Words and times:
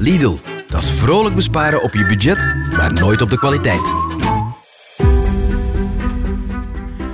Lidl, 0.00 0.36
dat 0.66 0.82
is 0.82 0.90
vrolijk 0.90 1.34
besparen 1.34 1.82
op 1.82 1.94
je 1.94 2.06
budget, 2.06 2.48
maar 2.76 2.92
nooit 2.92 3.20
op 3.20 3.30
de 3.30 3.38
kwaliteit. 3.38 3.92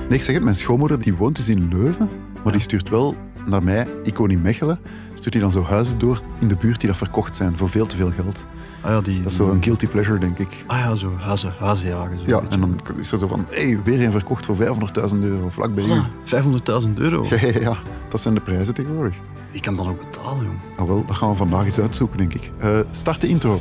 Nee, 0.09 0.19
ik 0.19 0.23
zeg 0.23 0.35
het, 0.35 0.45
mijn 0.45 0.54
schoonmoeder 0.54 1.03
die 1.03 1.14
woont 1.14 1.37
dus 1.37 1.49
in 1.49 1.69
Leuven, 1.69 2.11
maar 2.45 2.53
die 2.53 2.62
stuurt 2.62 2.88
wel 2.88 3.17
naar 3.46 3.62
mij, 3.62 3.87
ik 4.03 4.17
woon 4.17 4.30
in 4.30 4.40
Mechelen, 4.43 4.79
stuurt 5.14 5.35
hij 5.35 5.43
dan 5.43 5.53
zo 5.53 5.62
huizen 5.64 5.98
door 5.98 6.21
in 6.38 6.48
de 6.48 6.56
buurt 6.56 6.80
die 6.80 6.88
dat 6.88 6.98
verkocht 6.98 7.37
zijn 7.37 7.56
voor 7.56 7.69
veel 7.69 7.87
te 7.87 7.96
veel 7.96 8.11
geld. 8.11 8.46
Ah 8.81 8.90
ja, 8.90 9.01
die, 9.01 9.22
Dat 9.22 9.31
is 9.31 9.37
zo 9.37 9.51
een 9.51 9.63
guilty 9.63 9.87
pleasure, 9.87 10.19
denk 10.19 10.38
ik. 10.38 10.65
Ah 10.67 10.78
ja, 10.78 10.96
zo 10.96 11.13
huizen, 11.19 11.54
huizenjagen. 11.59 12.19
Zo 12.19 12.24
Ja, 12.27 12.40
en 12.51 12.60
dan 12.60 12.81
is 12.96 13.13
er 13.13 13.19
zo 13.19 13.27
van, 13.27 13.46
hé, 13.51 13.67
hey, 13.69 13.81
weer 13.85 14.04
een 14.04 14.10
verkocht 14.10 14.46
voor 14.46 14.56
500.000 14.56 15.19
euro, 15.21 15.49
vlak 15.49 15.74
bij 15.74 15.87
Wat 15.87 15.96
u. 15.96 16.01
is 16.24 16.30
dat? 16.64 16.82
500.000 16.84 16.95
euro? 16.95 17.24
Ja, 17.30 17.37
ja, 17.41 17.60
ja, 17.60 17.77
dat 18.09 18.20
zijn 18.20 18.34
de 18.34 18.41
prijzen 18.41 18.74
tegenwoordig. 18.74 19.14
Wie 19.52 19.60
kan 19.60 19.77
dat 19.77 19.87
ook 19.87 19.98
betalen, 20.10 20.45
jong? 20.45 20.59
Nou 20.77 20.88
wel, 20.88 21.05
dat 21.06 21.16
gaan 21.16 21.30
we 21.30 21.37
vandaag 21.37 21.65
eens 21.65 21.78
uitzoeken, 21.80 22.19
denk 22.19 22.34
ik. 22.34 22.51
Eh, 22.59 22.78
start 22.91 23.20
de 23.20 23.28
intro. 23.28 23.56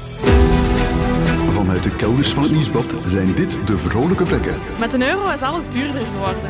Vanuit 1.52 1.83
de 1.83 1.89
kelders 1.95 2.33
van 2.33 2.44
het 2.44 2.52
Nieuwsblad 2.52 2.95
zijn 3.03 3.33
dit 3.36 3.59
de 3.66 3.77
vrolijke 3.77 4.25
vlekken. 4.25 4.55
Met 4.80 4.94
een 4.94 5.02
euro 5.03 5.30
is 5.30 5.41
alles 5.41 5.70
duurder 5.70 6.02
geworden. 6.02 6.49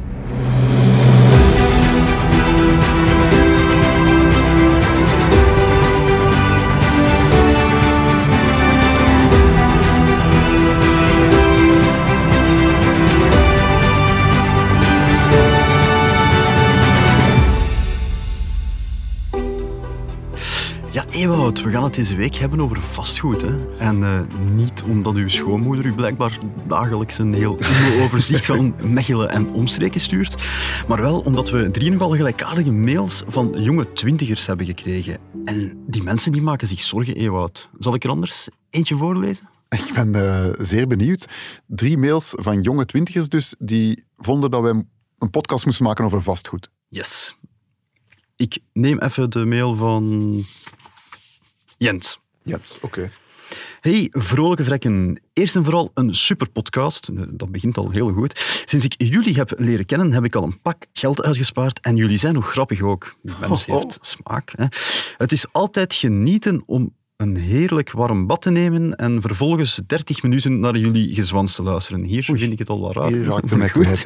Ewout, 21.11 21.61
we 21.61 21.69
gaan 21.69 21.83
het 21.83 21.95
deze 21.95 22.15
week 22.15 22.35
hebben 22.35 22.61
over 22.61 22.81
vastgoed. 22.81 23.41
Hè? 23.41 23.77
En 23.77 24.03
eh, 24.03 24.21
niet 24.53 24.83
omdat 24.83 25.15
uw 25.15 25.27
schoonmoeder 25.27 25.85
u 25.85 25.93
blijkbaar 25.93 26.39
dagelijks 26.67 27.17
een 27.17 27.33
heel 27.33 27.57
overzicht 28.03 28.45
van 28.45 28.75
Mechelen 28.81 29.29
en 29.29 29.49
omstreken 29.49 29.99
stuurt, 29.99 30.43
maar 30.87 31.01
wel 31.01 31.19
omdat 31.19 31.49
we 31.49 31.71
drie 31.71 31.91
nogal 31.91 32.11
gelijkaardige 32.11 32.71
mails 32.71 33.23
van 33.27 33.55
jonge 33.57 33.93
twintigers 33.93 34.45
hebben 34.45 34.65
gekregen. 34.65 35.17
En 35.45 35.83
die 35.87 36.03
mensen 36.03 36.31
die 36.31 36.41
maken 36.41 36.67
zich 36.67 36.81
zorgen, 36.81 37.15
Ewout. 37.15 37.69
Zal 37.79 37.93
ik 37.93 38.03
er 38.03 38.09
anders 38.09 38.49
eentje 38.69 38.95
voorlezen? 38.95 39.49
Ik 39.69 39.91
ben 39.93 40.15
eh, 40.15 40.53
zeer 40.59 40.87
benieuwd. 40.87 41.27
Drie 41.67 41.97
mails 41.97 42.33
van 42.37 42.61
jonge 42.61 42.85
twintigers 42.85 43.29
dus, 43.29 43.55
die 43.59 44.03
vonden 44.17 44.51
dat 44.51 44.61
wij 44.61 44.83
een 45.17 45.29
podcast 45.29 45.65
moesten 45.65 45.85
maken 45.85 46.05
over 46.05 46.21
vastgoed. 46.21 46.69
Yes. 46.87 47.35
Ik 48.35 48.59
neem 48.73 48.99
even 48.99 49.29
de 49.29 49.45
mail 49.45 49.73
van 49.73 50.43
Jens. 51.81 52.19
Yes, 52.43 52.77
oké. 52.81 53.11
Hey, 53.79 54.07
vrolijke 54.11 54.63
vrekken. 54.63 55.21
Eerst 55.33 55.55
en 55.55 55.63
vooral 55.63 55.91
een 55.93 56.15
super 56.15 56.49
podcast. 56.49 57.09
Dat 57.37 57.51
begint 57.51 57.77
al 57.77 57.89
heel 57.89 58.13
goed. 58.13 58.39
Sinds 58.65 58.85
ik 58.85 58.93
jullie 58.97 59.35
heb 59.35 59.53
leren 59.57 59.85
kennen, 59.85 60.13
heb 60.13 60.23
ik 60.23 60.35
al 60.35 60.43
een 60.43 60.61
pak 60.61 60.85
geld 60.93 61.23
uitgespaard. 61.23 61.79
En 61.79 61.95
jullie 61.95 62.17
zijn 62.17 62.33
nog 62.33 62.51
grappig 62.51 62.81
ook. 62.81 63.15
Die 63.21 63.35
mens 63.39 63.65
Ho, 63.65 63.73
ho. 63.73 63.79
heeft 63.79 63.97
smaak. 64.01 64.53
Hè. 64.55 64.65
Het 65.17 65.31
is 65.31 65.45
altijd 65.51 65.93
genieten 65.93 66.63
om 66.65 66.93
een 67.21 67.35
heerlijk 67.35 67.91
warm 67.91 68.27
bad 68.27 68.41
te 68.41 68.51
nemen 68.51 68.95
en 68.95 69.21
vervolgens 69.21 69.81
30 69.87 70.23
minuten 70.23 70.59
naar 70.59 70.77
jullie 70.77 71.15
gezwans 71.15 71.55
te 71.55 71.63
luisteren. 71.63 72.03
Hier 72.03 72.27
Oei. 72.29 72.39
vind 72.39 72.51
ik 72.51 72.59
het 72.59 72.69
al 72.69 72.79
wat 72.79 72.95
raar. 72.95 73.07
Hier 73.07 73.25
raakte 73.25 73.57
Maar 73.57 73.71
mij 73.75 73.85
goed. 73.85 74.05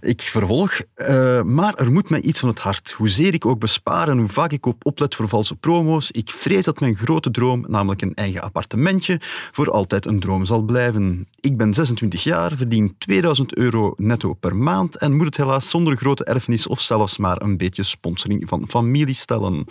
Ik 0.00 0.20
vervolg, 0.20 0.80
eh, 0.94 1.42
maar 1.42 1.74
er 1.74 1.92
moet 1.92 2.10
mij 2.10 2.20
iets 2.20 2.40
van 2.40 2.48
het 2.48 2.58
hart. 2.58 2.92
Hoezeer 2.92 3.34
ik 3.34 3.46
ook 3.46 3.58
bespaar 3.58 4.08
en 4.08 4.18
hoe 4.18 4.28
vaak 4.28 4.52
ik 4.52 4.66
op 4.66 4.86
oplet 4.86 5.14
voor 5.14 5.28
valse 5.28 5.56
promo's, 5.56 6.10
ik 6.10 6.30
vrees 6.30 6.64
dat 6.64 6.80
mijn 6.80 6.96
grote 6.96 7.30
droom, 7.30 7.64
namelijk 7.68 8.02
een 8.02 8.14
eigen 8.14 8.42
appartementje, 8.42 9.20
voor 9.52 9.70
altijd 9.70 10.06
een 10.06 10.20
droom 10.20 10.44
zal 10.44 10.62
blijven. 10.62 11.28
Ik 11.40 11.56
ben 11.56 11.74
26 11.74 12.24
jaar, 12.24 12.56
verdien 12.56 12.94
2000 12.98 13.56
euro 13.56 13.94
netto 13.96 14.32
per 14.32 14.56
maand 14.56 14.98
en 14.98 15.16
moet 15.16 15.26
het 15.26 15.36
helaas 15.36 15.70
zonder 15.70 15.96
grote 15.96 16.24
erfenis 16.24 16.66
of 16.66 16.80
zelfs 16.80 17.18
maar 17.18 17.42
een 17.42 17.56
beetje 17.56 17.82
sponsoring 17.82 18.48
van 18.48 18.64
familie 18.68 19.14
stellen. 19.14 19.64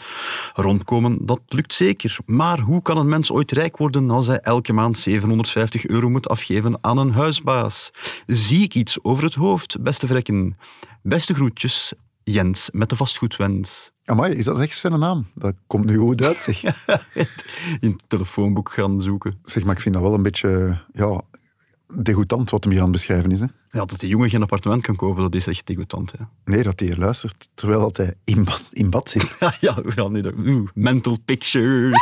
Rondkomen, 0.53 1.17
dat 1.21 1.39
lukt 1.47 1.73
zeker. 1.73 2.17
Maar 2.25 2.59
hoe 2.59 2.81
kan 2.85 2.97
een 2.97 3.09
mens 3.09 3.31
ooit 3.31 3.51
rijk 3.51 3.77
worden 3.77 4.09
als 4.09 4.27
hij 4.27 4.39
elke 4.39 4.73
maand 4.73 4.97
750 4.97 5.85
euro 5.87 6.09
moet 6.09 6.29
afgeven 6.29 6.77
aan 6.81 6.97
een 6.97 7.11
huisbaas? 7.11 7.91
Zie 8.25 8.63
ik 8.63 8.75
iets 8.75 9.03
over 9.03 9.23
het 9.23 9.33
hoofd, 9.33 9.81
beste 9.81 10.07
vrekken? 10.07 10.57
Beste 11.01 11.33
groetjes, 11.33 11.93
Jens 12.23 12.69
met 12.71 12.89
de 12.89 12.95
vastgoedwens. 12.95 13.91
Amai, 14.05 14.33
is 14.33 14.45
dat 14.45 14.59
echt 14.59 14.77
zijn 14.77 14.99
naam? 14.99 15.27
Dat 15.33 15.55
komt 15.67 15.85
nu 15.85 15.97
goed 15.97 16.21
uit, 16.21 16.41
zeg. 16.41 16.63
In 17.85 17.91
het 17.91 18.03
telefoonboek 18.07 18.71
gaan 18.71 19.01
zoeken. 19.01 19.39
Zeg, 19.43 19.63
maar 19.63 19.75
ik 19.75 19.81
vind 19.81 19.93
dat 19.93 20.03
wel 20.03 20.13
een 20.13 20.23
beetje 20.23 20.81
ja, 20.93 21.21
degoutant 21.93 22.49
wat 22.49 22.63
hem 22.63 22.73
hier 22.73 22.81
aan 22.81 22.87
het 22.87 22.97
beschrijven 22.97 23.31
is. 23.31 23.39
Hè? 23.39 23.45
Ja, 23.71 23.85
dat 23.85 23.99
die 23.99 24.09
jongen 24.09 24.29
geen 24.29 24.41
appartement 24.41 24.81
kan 24.81 24.95
kopen, 24.95 25.21
dat 25.21 25.35
is 25.35 25.47
echt 25.47 25.67
degoutant. 25.67 26.11
Hè. 26.11 26.25
Nee, 26.45 26.63
dat 26.63 26.79
hij 26.79 26.95
luistert 26.95 27.49
terwijl 27.53 27.79
dat 27.79 27.97
hij 27.97 28.13
in 28.23 28.43
bad, 28.43 28.65
in 28.71 28.89
bad 28.89 29.09
zit. 29.09 29.35
Ja, 29.59 29.81
ja, 29.95 30.07
nee, 30.07 30.21
dat, 30.21 30.33
mental 30.73 31.17
pictures. 31.25 31.97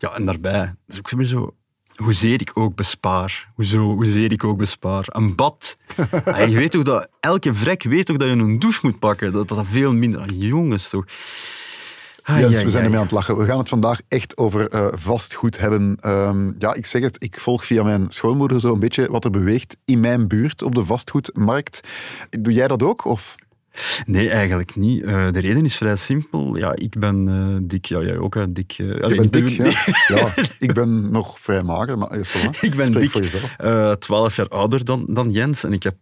Ja, 0.00 0.14
en 0.14 0.24
daarbij, 0.24 0.60
dat 0.60 0.74
is 0.86 0.98
ook 0.98 1.10
weer 1.10 1.26
zo... 1.26 1.54
Hoezeer 1.96 2.40
ik 2.40 2.50
ook 2.54 2.74
bespaar. 2.74 3.50
Hoezo, 3.54 3.94
hoezeer 3.94 4.32
ik 4.32 4.44
ook 4.44 4.58
bespaar. 4.58 5.04
Een 5.06 5.34
bad. 5.34 5.76
Ah, 6.24 6.48
je 6.48 6.56
weet 6.56 6.70
toch 6.70 6.82
dat... 6.82 7.08
Elke 7.20 7.54
vrek 7.54 7.82
weet 7.82 8.06
toch 8.06 8.16
dat 8.16 8.28
je 8.28 8.34
een 8.34 8.58
douche 8.58 8.80
moet 8.82 8.98
pakken. 8.98 9.32
Dat 9.32 9.48
dat 9.48 9.66
veel 9.66 9.92
minder... 9.92 10.20
Ah, 10.20 10.26
jongens, 10.30 10.88
toch. 10.88 11.04
Ah, 12.22 12.38
Jens, 12.38 12.58
ja, 12.58 12.64
we 12.64 12.70
zijn 12.70 12.82
ja, 12.82 12.84
ermee 12.84 12.96
aan 12.98 13.04
het 13.06 13.14
lachen. 13.14 13.36
We 13.36 13.44
gaan 13.44 13.58
het 13.58 13.68
vandaag 13.68 14.00
echt 14.08 14.36
over 14.36 14.68
eh, 14.68 14.86
vastgoed 14.90 15.58
hebben. 15.58 15.96
Ehm, 16.00 16.52
ja, 16.58 16.74
ik 16.74 16.86
zeg 16.86 17.02
het, 17.02 17.22
ik 17.22 17.40
volg 17.40 17.66
via 17.66 17.82
mijn 17.82 18.06
schoonmoeder 18.08 18.60
zo 18.60 18.72
een 18.72 18.80
beetje 18.80 19.10
wat 19.10 19.24
er 19.24 19.30
beweegt 19.30 19.76
in 19.84 20.00
mijn 20.00 20.28
buurt 20.28 20.62
op 20.62 20.74
de 20.74 20.84
vastgoedmarkt. 20.84 21.80
Doe 22.30 22.52
jij 22.52 22.68
dat 22.68 22.82
ook? 22.82 23.04
Of? 23.04 23.34
Nee, 24.06 24.30
eigenlijk 24.30 24.76
niet. 24.76 25.02
Eh, 25.02 25.30
de 25.32 25.40
reden 25.40 25.64
is 25.64 25.76
vrij 25.76 25.96
simpel. 25.96 26.56
Ja, 26.56 26.72
ik 26.74 26.98
ben 26.98 27.28
eh, 27.28 27.56
dik. 27.62 27.86
Ja, 27.86 28.00
jij 28.02 28.18
ook, 28.18 28.34
hè, 28.34 28.52
dik. 28.52 28.74
eh, 28.78 29.00
allee, 29.00 29.20
ik 29.20 29.32
dik, 29.32 29.56
ben- 29.56 29.66
ja. 29.66 29.74
ja. 30.16 30.34
Ik 30.58 30.72
ben 30.74 31.10
nog 31.10 31.40
vrij 31.40 31.62
mager, 31.62 31.98
maar. 31.98 32.18
Ik 32.60 32.74
ben 32.74 32.86
Spreek 32.86 33.12
dik, 33.12 33.96
12 33.98 34.36
jaar 34.36 34.48
ouder 34.48 34.84
dan, 34.84 35.06
dan 35.08 35.30
Jens. 35.30 35.64
En 35.64 35.72
ik 35.72 35.82
heb 35.82 35.96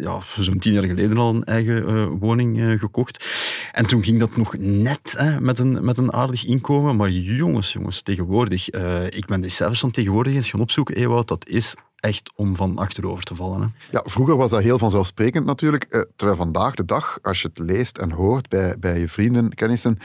ja, 0.00 0.18
zo'n 0.38 0.58
tien 0.58 0.72
jaar 0.72 0.84
geleden 0.84 1.16
al 1.16 1.34
een 1.34 1.44
eigen 1.44 2.08
woning 2.08 2.80
gekocht. 2.80 3.26
En 3.72 3.86
toen 3.86 4.04
ging 4.04 4.18
dat 4.18 4.36
nog 4.36 4.54
net 4.58 5.14
hè, 5.18 5.40
met, 5.40 5.58
een, 5.58 5.84
met 5.84 5.98
een 5.98 6.12
aardig 6.12 6.44
inkomen. 6.44 6.96
Maar 6.96 7.10
jongens, 7.10 7.72
jongens, 7.72 8.02
tegenwoordig... 8.02 8.70
ik 9.10 9.26
ben 9.26 9.40
de 9.40 9.48
cijfers 9.48 9.80
van 9.80 9.90
tegenwoordig 9.90 10.34
eens 10.34 10.50
gaan 10.50 10.60
opzoeken. 10.60 10.96
Ewout, 10.96 11.28
dat 11.28 11.48
is 11.48 11.74
echt 12.00 12.30
om 12.34 12.56
van 12.56 12.78
achterover 12.78 13.24
te 13.24 13.34
vallen. 13.34 13.60
Hè. 13.60 13.66
Ja, 13.90 14.02
vroeger 14.04 14.36
was 14.36 14.50
dat 14.50 14.62
heel 14.62 14.78
vanzelfsprekend 14.78 15.46
natuurlijk. 15.46 15.84
eh, 15.84 16.00
terwijl 16.16 16.38
vandaag 16.38 16.74
de 16.74 16.84
dag, 16.84 17.18
als 17.22 17.42
je 17.42 17.48
het 17.48 17.58
leest 17.58 17.98
en 17.98 18.10
hoort 18.10 18.48
bij, 18.48 18.76
bij 18.78 18.98
je 18.98 19.08
vrienden, 19.08 19.54
kennissen, 19.54 19.98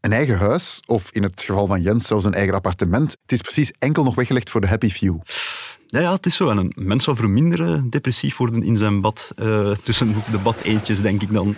een 0.00 0.12
eigen 0.12 0.38
huis, 0.38 0.82
of 0.86 1.10
in 1.10 1.22
het 1.22 1.42
geval 1.42 1.66
van 1.66 1.82
Jens 1.82 2.06
zelfs 2.06 2.24
een 2.24 2.34
eigen 2.34 2.54
appartement, 2.54 3.10
het 3.22 3.32
is 3.32 3.40
precies 3.40 3.72
enkel 3.78 4.04
nog 4.04 4.14
weggelegd 4.14 4.50
voor 4.50 4.60
de 4.60 4.68
happy 4.68 4.90
few. 4.90 5.18
Ja, 5.86 6.00
ja, 6.00 6.12
het 6.12 6.26
is 6.26 6.36
zo. 6.36 6.50
En 6.50 6.56
een 6.56 6.72
mens 6.74 7.04
voor 7.04 7.30
minder 7.30 7.72
eh, 7.72 7.82
depressief 7.90 8.36
worden 8.36 8.62
in 8.62 8.76
zijn 8.76 9.00
bad. 9.00 9.32
eh, 9.36 9.70
tussen 9.70 10.14
de 10.30 10.38
badeentjes, 10.38 11.02
denk 11.02 11.22
ik 11.22 11.32
dan. 11.32 11.56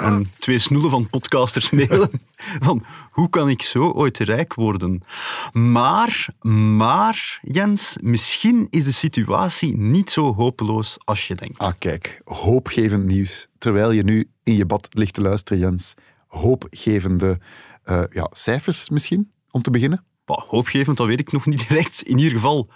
En 0.00 0.30
twee 0.38 0.58
snoelen 0.58 0.90
van 0.90 1.06
podcasters 1.06 1.70
mailen. 1.80 2.10
Van, 2.60 2.84
hoe 3.10 3.30
kan 3.30 3.48
ik 3.48 3.62
zo 3.62 3.90
ooit 3.90 4.18
rijk 4.18 4.54
worden? 4.54 5.02
Maar, 5.52 6.26
maar, 6.76 7.38
Jens, 7.42 7.96
misschien 8.02 8.66
is 8.70 8.84
de 8.84 8.92
situatie 8.92 9.76
niet 9.76 10.10
zo 10.10 10.34
hopeloos 10.34 10.98
als 11.04 11.26
je 11.26 11.34
denkt. 11.34 11.58
Ah, 11.58 11.72
kijk, 11.78 12.20
hoopgevend 12.24 13.04
nieuws. 13.04 13.48
Terwijl 13.58 13.90
je 13.90 14.02
nu 14.02 14.30
in 14.42 14.56
je 14.56 14.66
bad 14.66 14.88
ligt 14.90 15.14
te 15.14 15.20
luisteren, 15.20 15.62
Jens. 15.62 15.94
Hoopgevende 16.26 17.38
eh, 17.82 18.02
ja, 18.10 18.28
cijfers 18.32 18.90
misschien, 18.90 19.30
om 19.50 19.62
te 19.62 19.70
beginnen. 19.70 20.04
Bah, 20.24 20.42
hoopgevend, 20.48 20.96
dat 20.96 21.06
weet 21.06 21.20
ik 21.20 21.32
nog 21.32 21.46
niet 21.46 21.68
direct. 21.68 22.02
In 22.02 22.18
ieder 22.18 22.32
geval, 22.32 22.68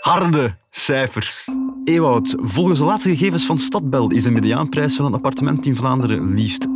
harde 0.00 0.56
cijfers. 0.70 1.48
Ewout, 1.84 2.34
volgens 2.38 2.78
de 2.78 2.84
laatste 2.84 3.08
gegevens 3.08 3.46
van 3.46 3.58
Stadbel 3.58 4.10
is 4.10 4.22
de 4.22 4.30
mediaanprijs 4.30 4.96
van 4.96 5.04
een 5.04 5.14
appartement 5.14 5.66
in 5.66 5.76
Vlaanderen 5.76 6.34
liefst 6.34 6.66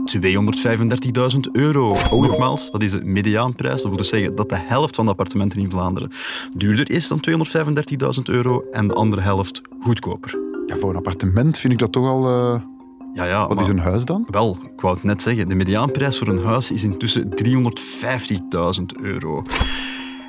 235.000 1.34 1.40
euro. 1.52 1.96
Nogmaals, 2.10 2.70
dat 2.70 2.82
is 2.82 2.90
de 2.90 3.04
mediaanprijs. 3.04 3.80
Dat 3.80 3.88
wil 3.90 3.96
dus 3.96 4.08
zeggen 4.08 4.34
dat 4.34 4.48
de 4.48 4.58
helft 4.58 4.94
van 4.94 5.04
de 5.04 5.10
appartementen 5.10 5.60
in 5.60 5.70
Vlaanderen 5.70 6.10
duurder 6.54 6.90
is 6.90 7.08
dan 7.08 7.20
235.000 8.16 8.22
euro 8.22 8.64
en 8.70 8.88
de 8.88 8.94
andere 8.94 9.22
helft 9.22 9.60
goedkoper. 9.80 10.38
Ja, 10.66 10.76
voor 10.76 10.90
een 10.90 10.96
appartement 10.96 11.58
vind 11.58 11.72
ik 11.72 11.78
dat 11.78 11.92
toch 11.92 12.06
al 12.08 12.26
eh, 12.28 12.60
Ja, 13.14 13.24
ja. 13.24 13.46
Wat 13.46 13.54
maar- 13.54 13.64
is 13.64 13.70
een 13.70 13.78
huis 13.78 14.04
dan? 14.04 14.26
Wel, 14.30 14.56
ik 14.74 14.80
wou 14.80 14.94
het 14.94 15.02
net 15.04 15.22
zeggen, 15.22 15.48
de 15.48 15.54
mediaanprijs 15.54 16.18
voor 16.18 16.28
een 16.28 16.44
huis 16.44 16.70
is 16.70 16.84
intussen 16.84 17.28
350.000 17.34 18.96
euro. 19.00 19.42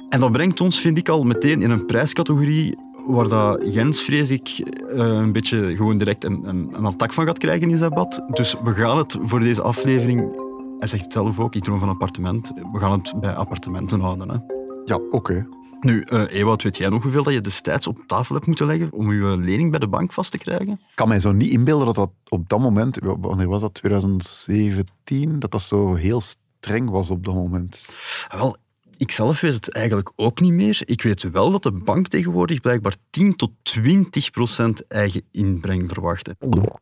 En 0.10 0.20
dat 0.20 0.32
brengt 0.32 0.62
ons, 0.62 0.80
vind 0.80 0.98
ik, 0.98 1.10
al 1.10 1.24
meteen 1.24 1.62
in 1.62 1.72
een 1.72 1.86
prijscategorie 1.86 2.76
waar 3.06 3.28
dat 3.28 3.74
Jens, 3.74 4.02
vrees 4.02 4.30
ik, 4.30 4.48
eh, 4.50 4.98
een 4.98 5.32
beetje 5.32 5.76
gewoon 5.76 5.98
direct 5.98 6.24
een, 6.24 6.40
een, 6.44 6.70
een 6.72 6.86
attack 6.86 7.14
van 7.14 7.26
gaat 7.26 7.38
krijgen 7.38 7.70
in 7.70 7.78
zijn 7.78 7.94
bad. 7.94 8.24
Dus 8.28 8.56
we 8.64 8.74
gaan 8.74 8.98
het 8.98 9.18
voor 9.22 9.40
deze 9.40 9.62
aflevering, 9.62 10.42
hij 10.80 10.88
zegt 10.88 11.04
het 11.04 11.14
zelf 11.14 11.40
ook, 11.40 11.56
ik 11.56 11.64
droom 11.64 11.80
van 11.80 11.90
appartement, 11.90 12.52
we 12.72 12.80
gaan 12.80 12.92
het 12.92 13.14
bij 13.20 13.34
appartementen 13.34 14.00
houden. 14.00 14.30
Hè. 14.30 14.38
Ja, 14.86 15.00
oké. 15.10 15.48
Nu, 15.84 16.02
eh 16.02 16.40
Ewout, 16.40 16.64
weet 16.64 16.78
jij 16.78 16.90
nog 16.90 17.04
hoeveel 17.04 17.24
dat 17.24 17.34
je 17.34 17.42
destijds 17.42 17.88
op 17.88 17.98
tafel 18.08 18.36
hebt 18.36 18.48
moeten 18.48 18.66
leggen 18.66 18.92
om 18.92 19.14
je 19.14 19.38
lening 19.38 19.70
bij 19.70 19.80
de 19.80 19.88
bank 19.88 20.14
vast 20.14 20.32
te 20.32 20.38
krijgen? 20.38 20.72
Ik 20.72 20.96
kan 20.96 21.08
mij 21.08 21.20
zo 21.20 21.32
niet 21.32 21.52
inbeelden 21.52 21.86
dat 21.86 21.96
dat 21.96 22.12
op 22.28 22.50
dat 22.50 22.60
moment, 22.60 23.00
wanneer 23.02 23.48
was 23.48 23.62
dat, 23.62 23.74
2017, 23.74 25.40
dat 25.40 25.52
dat 25.52 25.62
zo 25.62 25.94
heel 25.94 26.22
streng 26.22 26.90
was 26.90 27.10
op 27.10 27.26
dat 27.26 27.34
moment. 27.34 27.90
Wel, 28.32 28.58
ik 29.04 29.12
zelf 29.12 29.40
weet 29.42 29.54
het 29.54 29.70
eigenlijk 29.70 30.12
ook 30.16 30.40
niet 30.40 30.52
meer. 30.52 30.82
Ik 30.86 31.02
weet 31.02 31.22
wel 31.32 31.52
dat 31.52 31.64
de 31.64 31.72
bank 31.72 32.08
tegenwoordig 32.08 32.62
blijkbaar 32.62 32.96
10 33.10 33.36
tot 33.36 33.52
20 33.62 34.32
procent 34.32 34.88
eigen 34.88 35.22
inbreng 35.32 35.90
verwacht. 35.90 36.30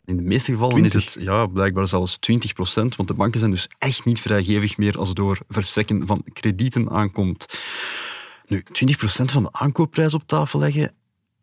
In 0.06 0.16
de 0.16 0.22
meeste 0.22 0.52
gevallen 0.52 0.76
20? 0.76 1.06
is 1.06 1.14
het 1.14 1.24
ja, 1.24 1.46
blijkbaar 1.46 1.88
zelfs 1.88 2.18
20 2.18 2.54
procent, 2.54 2.96
want 2.96 3.10
de 3.10 3.16
banken 3.16 3.40
zijn 3.40 3.52
dus 3.52 3.70
echt 3.78 4.06
niet 4.06 4.20
vrijgevig 4.20 4.78
meer 4.78 4.98
als 4.98 5.08
het 5.08 5.18
door 5.18 5.40
verstrekken 5.50 6.08
van 6.08 6.24
kredieten 6.34 6.90
aankomt. 6.90 7.60
Nu, 8.48 8.64
20 8.72 8.98
procent 8.98 9.32
van 9.32 9.44
de 9.44 9.52
aankoopprijs 9.52 10.14
op 10.14 10.24
tafel 10.26 10.60
leggen 10.60 10.94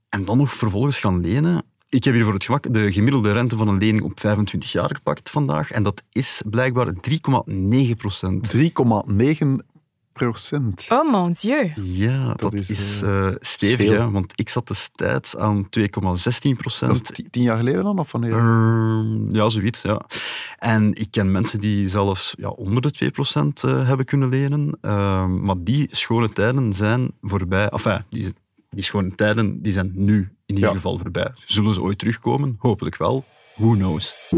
en 0.08 0.24
dan 0.24 0.38
nog 0.38 0.52
vervolgens 0.52 0.98
gaan 0.98 1.20
lenen. 1.20 1.62
Ik 1.90 2.04
heb 2.04 2.14
hier 2.14 2.24
voor 2.24 2.34
het 2.34 2.44
gemak 2.44 2.72
de 2.74 2.92
gemiddelde 2.92 3.32
rente 3.32 3.56
van 3.56 3.68
een 3.68 3.78
lening 3.78 4.04
op 4.04 4.20
25 4.20 4.72
jaar 4.72 4.94
gepakt 4.94 5.30
vandaag 5.30 5.70
en 5.70 5.82
dat 5.82 6.02
is 6.12 6.42
blijkbaar 6.50 6.92
3,9 6.92 7.90
procent. 7.96 8.56
3,9 8.56 8.62
procent. 10.26 10.86
Oh 10.88 11.12
mon 11.12 11.32
dieu. 11.40 11.72
Ja, 11.82 12.32
dat, 12.34 12.54
is, 12.54 12.70
is, 12.70 13.02
eh, 13.02 13.26
eh, 13.28 13.34
stevig, 13.40 14.08
want 14.10 14.32
ik 14.36 14.48
zat 14.48 14.66
destijds 14.66 15.36
aan 15.36 15.68
2,16 15.70 15.92
Dat 16.00 16.32
is 16.44 16.54
procent. 16.56 17.14
ti- 17.14 17.30
tien 17.30 17.42
jaar 17.42 17.56
geleden 17.58 17.84
dan? 17.84 17.98
Of 17.98 18.12
wanneer? 18.12 18.36
Ehm, 18.36 19.34
ja, 19.34 19.48
zoiets, 19.48 19.82
ja. 19.82 20.00
En 20.58 20.94
ik 20.94 21.10
ken 21.10 21.30
mensen 21.32 21.60
die 21.60 21.88
zelfs 21.88 22.34
ja, 22.38 22.48
onder 22.48 22.82
de 22.82 22.90
2 22.90 23.10
procent 23.10 23.64
eh, 23.64 23.86
hebben 23.86 24.06
kunnen 24.06 24.28
lenen. 24.28 24.78
Ehm, 24.80 25.40
maar 25.40 25.56
die 25.58 25.86
schone 25.90 26.28
tijden 26.32 26.72
zijn 26.72 27.10
voorbij. 27.22 27.68
Enfin, 27.68 28.04
die, 28.10 28.28
die 28.70 28.82
schone 28.84 29.14
tijden 29.14 29.62
die 29.62 29.72
zijn 29.72 29.90
nu 29.94 30.18
in 30.46 30.54
ieder 30.54 30.68
Ja. 30.68 30.74
geval 30.74 30.98
voorbij. 30.98 31.30
Zullen 31.44 31.74
ze 31.74 31.80
ooit 31.82 31.98
terugkomen? 31.98 32.56
Hopelijk 32.58 32.96
wel. 32.96 33.24
Who 33.56 33.72
knows? 33.72 34.32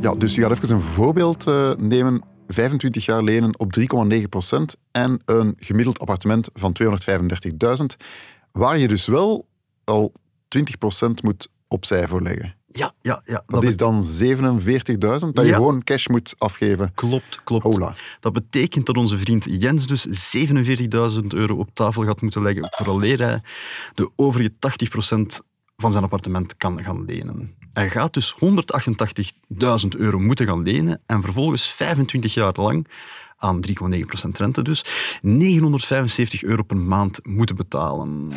Ja, 0.00 0.14
dus 0.14 0.34
je 0.34 0.40
gaat 0.40 0.50
even 0.50 0.70
een 0.74 0.80
voorbeeld 0.80 1.46
eh, 1.46 1.74
nemen. 1.76 2.22
25 2.46 3.04
jaar 3.04 3.22
lenen 3.22 3.58
op 3.58 3.78
3,9 3.78 4.28
procent 4.28 4.76
en 4.90 5.20
een 5.24 5.56
gemiddeld 5.58 5.98
appartement 5.98 6.48
van 6.52 6.76
235.000, 6.82 7.84
waar 8.52 8.78
je 8.78 8.88
dus 8.88 9.06
wel 9.06 9.46
al 9.84 10.12
20 10.48 10.78
procent 10.78 11.22
moet 11.22 11.48
opzij 11.68 12.08
voor 12.08 12.22
leggen. 12.22 12.54
Ja, 12.66 12.94
ja, 13.02 13.22
ja. 13.24 13.42
Dat 13.46 13.64
is 13.64 13.76
dan 13.76 14.04
47.000 14.22 14.96
dat 14.96 15.46
je 15.46 15.54
gewoon 15.54 15.82
cash 15.82 16.06
moet 16.06 16.34
afgeven. 16.38 16.92
Klopt, 16.94 17.40
klopt. 17.44 17.64
Hola. 17.64 17.94
Dat 18.20 18.32
betekent 18.32 18.86
dat 18.86 18.96
onze 18.96 19.18
vriend 19.18 19.46
Jens 19.50 19.86
dus 19.86 20.36
47.000 21.20 21.26
euro 21.28 21.56
op 21.56 21.70
tafel 21.72 22.04
gaat 22.04 22.20
moeten 22.20 22.42
leggen 22.42 22.66
vooraleer 22.70 23.18
hij 23.18 23.40
de 23.94 24.10
overige 24.16 24.50
80% 24.50 24.56
van 25.76 25.92
zijn 25.92 26.04
appartement 26.04 26.56
kan 26.56 26.82
gaan 26.82 27.04
lenen. 27.04 27.54
Hij 27.74 27.90
gaat 27.90 28.14
dus 28.14 28.34
188.000 28.34 28.38
euro 29.96 30.18
moeten 30.18 30.46
gaan 30.46 30.62
lenen 30.62 31.00
en 31.06 31.22
vervolgens 31.22 31.72
25 31.72 32.34
jaar 32.34 32.52
lang, 32.56 32.88
aan 33.36 33.60
3,9% 33.66 34.30
rente 34.32 34.62
dus, 34.62 34.84
975 35.22 36.42
euro 36.42 36.62
per 36.62 36.76
maand 36.76 37.26
moeten 37.26 37.56
betalen. 37.56 38.28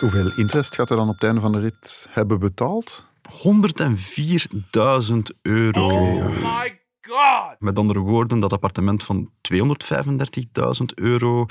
Hoeveel 0.00 0.32
interest 0.36 0.74
gaat 0.74 0.88
hij 0.88 0.98
dan 0.98 1.08
op 1.08 1.14
het 1.14 1.24
einde 1.24 1.40
van 1.40 1.52
de 1.52 1.60
rit 1.60 2.06
hebben 2.10 2.38
betaald? 2.38 3.06
104.000 3.30 5.18
euro. 5.42 5.88
my 6.28 6.77
god! 7.00 7.56
Met 7.58 7.78
andere 7.78 7.98
woorden, 7.98 8.40
dat 8.40 8.52
appartement 8.52 9.02
van 9.04 9.30
235.000 9.40 10.84
euro 10.94 11.46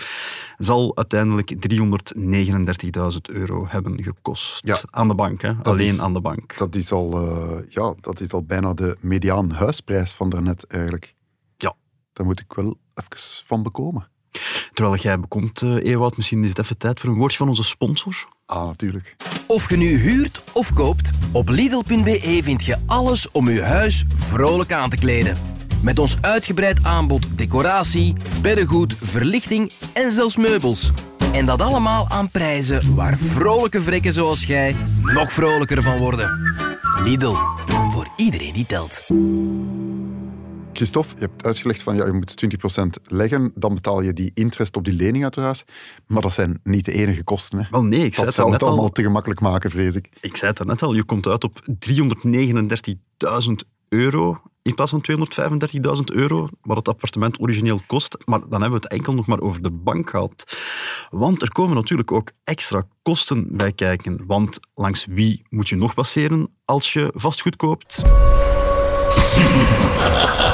zal 0.58 0.96
uiteindelijk 0.98 1.56
339.000 1.68 3.18
euro 3.32 3.66
hebben 3.68 4.04
gekost. 4.04 4.66
Ja. 4.68 4.78
Aan 4.90 5.08
de 5.08 5.16
bank, 5.16 5.42
hè? 5.42 5.54
alleen 5.64 5.88
is- 5.88 6.00
aan 6.02 6.14
de 6.14 6.22
bank. 6.22 6.58
Dat 6.58 6.76
is 6.76 6.92
al, 6.92 7.22
eh, 7.22 7.60
ja, 7.70 7.96
dat 8.02 8.20
is 8.20 8.32
al 8.32 8.44
bijna 8.44 8.74
de 8.74 8.98
mediaan 9.02 9.52
huisprijs 9.52 10.12
van 10.14 10.30
daarnet 10.30 10.64
eigenlijk. 10.68 11.16
Ja. 11.58 11.76
Daar 12.14 12.26
moet 12.26 12.40
ik 12.40 12.54
wel 12.54 12.78
even 12.94 13.46
van 13.46 13.64
bekomen. 13.64 14.10
Terwijl 14.74 14.98
jij 14.98 15.20
bekomt, 15.20 15.62
eh 15.62 15.92
Ewout, 15.92 16.18
misschien 16.18 16.44
is 16.44 16.50
het 16.50 16.60
even 16.60 16.78
tijd 16.78 17.00
voor 17.00 17.10
een 17.10 17.16
woordje 17.16 17.38
van 17.38 17.48
onze 17.48 17.64
sponsor. 17.64 18.28
Ah, 18.46 18.66
natuurlijk. 18.66 19.16
Of 19.48 19.70
je 19.70 19.78
nu 19.78 19.98
huurt 19.98 20.44
of 20.54 20.74
koopt, 20.74 21.10
op 21.32 21.50
Lidl.be 21.50 22.40
vind 22.44 22.66
je 22.66 22.78
alles 22.86 23.32
om 23.32 23.50
je 23.50 23.62
huis 23.62 24.06
vrolijk 24.16 24.72
aan 24.72 24.90
te 24.90 24.98
kleden. 24.98 25.38
Met 25.82 26.00
ons 26.00 26.18
uitgebreid 26.22 26.84
aanbod 26.84 27.38
decoratie, 27.38 28.14
beddengoed, 28.42 28.96
verlichting 29.02 29.72
en 29.94 30.12
zelfs 30.12 30.38
meubels. 30.38 30.92
En 31.34 31.46
dat 31.46 31.62
allemaal 31.62 32.10
aan 32.10 32.30
prijzen 32.30 32.96
waar 32.96 33.18
vrolijke 33.18 33.82
vrekken 33.82 34.14
zoals 34.14 34.46
jij 34.46 34.76
nog 35.02 35.32
vrolijker 35.32 35.84
van 35.84 35.98
worden. 35.98 36.56
Lidl, 37.04 37.36
voor 37.90 38.08
iedereen 38.16 38.54
die 38.54 38.66
telt. 38.66 39.08
Christophe, 40.78 41.16
je 41.16 41.22
hebt 41.22 41.46
uitgelegd 41.46 41.84
van 41.84 41.96
ja, 41.96 42.06
je 42.06 42.12
moet 42.12 42.46
20% 42.46 43.02
leggen, 43.04 43.52
dan 43.56 43.74
betaal 43.76 44.02
je 44.02 44.14
die 44.14 44.32
interest 44.34 44.76
op 44.76 44.86
die 44.86 44.94
lening 44.94 45.24
uiteraard. 45.24 45.66
Maar 46.08 46.22
dat 46.22 46.34
zijn 46.34 46.60
niet 46.64 46.86
de 46.86 46.92
enige 46.92 47.24
kosten. 47.24 47.60
Hè. 47.60 47.66
Wel 47.72 47.84
nee, 47.84 48.06
ik 48.06 48.14
zei 48.14 48.16
Dat 48.16 48.26
het 48.26 48.34
zou 48.34 48.50
net 48.50 48.60
het 48.60 48.68
allemaal 48.68 48.86
al. 48.86 48.92
te 48.92 49.02
gemakkelijk 49.02 49.40
maken, 49.40 49.72
vrees 49.72 49.96
ik. 49.96 50.10
Ik 50.22 50.38
zei 50.38 50.52
het 50.52 50.66
net 50.66 50.82
al, 50.82 50.94
je 50.94 51.04
komt 51.04 51.28
uit 51.28 51.44
op 51.44 51.62
339.000 51.90 53.54
euro 53.90 54.42
in 54.62 54.74
plaats 54.76 54.92
van 54.92 55.06
235.000 55.98 56.04
euro, 56.06 56.50
wat 56.62 56.78
het 56.78 56.88
appartement 56.88 57.42
origineel 57.42 57.82
kost. 57.88 58.18
Maar 58.26 58.40
dan 58.40 58.62
hebben 58.62 58.80
we 58.80 58.86
het 58.86 58.88
enkel 58.88 59.14
nog 59.14 59.26
maar 59.26 59.40
over 59.40 59.62
de 59.62 59.72
bank 59.72 60.10
gehad. 60.10 60.58
Want 61.10 61.42
er 61.42 61.52
komen 61.52 61.76
natuurlijk 61.76 62.12
ook 62.12 62.32
extra 62.44 62.86
kosten 63.02 63.48
bij 63.50 63.72
kijken. 63.72 64.24
Want 64.26 64.60
langs 64.76 65.06
wie 65.06 65.42
moet 65.50 65.70
je 65.70 65.76
nog 65.76 65.94
passeren 65.94 66.50
als 66.66 66.94
je 66.94 67.12
vastgoed 67.14 67.56
koopt? 67.56 68.02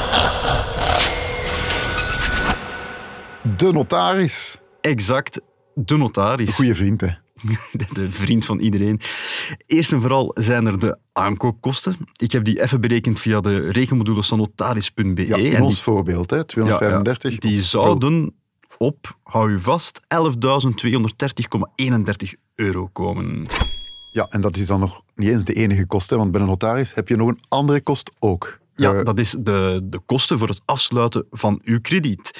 De 3.43 3.71
notaris. 3.71 4.61
Exact, 4.81 5.41
de 5.73 5.97
notaris. 5.97 6.55
Goeie 6.55 6.75
vriend, 6.75 7.01
hè. 7.01 7.07
de, 7.93 8.11
vriend 8.11 8.45
van 8.45 8.59
iedereen. 8.59 9.01
Eerst 9.65 9.91
en 9.91 10.01
vooral 10.01 10.31
zijn 10.33 10.65
er 10.65 10.79
de 10.79 10.97
aankoopkosten. 11.13 11.95
Ik 12.19 12.31
heb 12.31 12.43
die 12.43 12.61
even 12.61 12.81
berekend 12.81 13.19
via 13.19 13.41
de 13.41 13.71
rekenmodules 13.71 14.27
van 14.27 14.37
notaris.be. 14.37 15.27
Ja, 15.27 15.35
in 15.35 15.45
E. 15.45 15.53
en 15.55 15.61
ons 15.61 15.73
die, 15.73 15.83
voorbeeld, 15.83 16.29
hè, 16.29 16.45
235. 16.45 17.31
ja, 17.31 17.37
die 17.39 17.63
zouden 17.63 18.33
op, 18.77 19.17
hou 19.23 19.51
je 19.51 19.59
vast, 19.59 20.01
11.230,31 20.01 20.07
euro 22.55 22.87
komen. 22.87 23.45
Ja, 24.11 24.27
en 24.29 24.41
dat 24.41 24.57
is 24.57 24.67
dan 24.67 24.79
nog 24.79 25.01
niet 25.15 25.29
eens 25.29 25.43
de 25.43 25.53
enige 25.53 25.85
kost, 25.85 26.09
hè, 26.09 26.17
want 26.17 26.31
bij 26.31 26.41
een 26.41 26.47
notaris 26.47 26.93
heb 26.93 27.07
je 27.07 27.15
nog 27.15 27.27
een 27.27 27.41
andere 27.47 27.81
kost 27.81 28.11
ook. 28.19 28.61
Ja, 28.75 28.93
Eh, 28.93 29.03
dat 29.03 29.19
is 29.19 29.35
de, 29.39 29.79
de 29.83 29.99
kosten 30.05 30.39
voor 30.39 30.47
het 30.47 30.61
afsluiten 30.65 31.25
van 31.31 31.59
uw 31.63 31.81
krediet. 31.81 32.31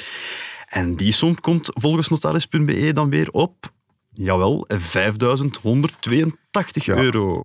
En 0.73 0.95
die 0.95 1.11
som 1.11 1.39
komt 1.41 1.69
volgens 1.73 2.07
notaris.be 2.07 2.91
dan 2.93 3.09
weer 3.09 3.31
op, 3.31 3.71
jawel, 4.13 4.67
5.182 4.67 6.85
Ja. 6.85 6.95
euro. 6.95 7.43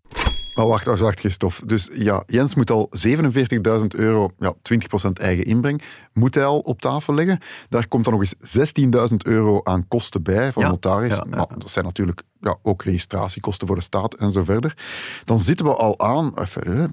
Maar 0.54 0.66
wacht, 0.66 0.85
wacht, 0.87 1.00
wacht, 1.00 1.18
Christophe. 1.20 1.66
Dus 1.66 1.90
ja, 1.92 2.23
Jens 2.26 2.54
moet 2.54 2.70
al 2.70 2.88
47.000 2.90 3.87
euro, 3.97 4.30
ja, 4.38 4.54
20% 4.62 5.12
eigen 5.12 5.44
inbreng, 5.44 5.82
moet 6.12 6.35
hij 6.35 6.44
al 6.44 6.58
op 6.58 6.80
tafel 6.80 7.14
leggen. 7.14 7.40
Daar 7.68 7.88
komt 7.88 8.04
dan 8.04 8.12
nog 8.12 8.23
eens 8.23 8.35
16.000 9.11 9.16
euro 9.16 9.61
aan 9.62 9.88
kosten 9.88 10.23
bij 10.23 10.52
van 10.52 10.62
Ja, 10.62 10.68
notaris. 10.68 11.16
ja, 11.16 11.26
ja. 11.30 11.37
Maar 11.37 11.47
dat 11.58 11.70
zijn 11.70 11.85
natuurlijk 11.85 12.23
ja, 12.40 12.56
ook 12.62 12.82
registratiekosten 12.82 13.66
voor 13.66 13.76
de 13.76 13.82
staat 13.82 14.14
en 14.14 14.32
zo 14.32 14.44
verder. 14.44 14.76
Dan 15.25 15.38
zitten 15.38 15.66
we 15.66 15.75
al 15.75 15.99
aan 16.00 16.32
even, 16.38 16.76
hè, 16.76 16.87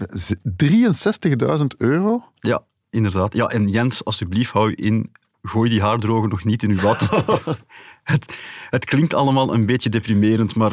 63.000 0.55 1.77
euro. 1.77 2.23
Ja, 2.39 2.63
inderdaad. 2.89 3.33
Ja, 3.33 3.45
en 3.47 3.67
Jens, 3.69 4.05
alsjeblieft, 4.05 4.51
hou 4.51 4.69
je 4.69 4.75
in. 4.75 5.11
Gooi 5.45 5.69
die 5.69 5.81
haardroger 5.81 6.29
nog 6.29 6.43
niet 6.43 6.63
in 6.63 6.69
uw 6.69 6.81
bad. 6.81 7.09
het, 8.03 8.37
het 8.69 8.85
klinkt 8.85 9.13
allemaal 9.13 9.53
een 9.53 9.65
beetje 9.65 9.89
deprimerend, 9.89 10.55
maar 10.55 10.71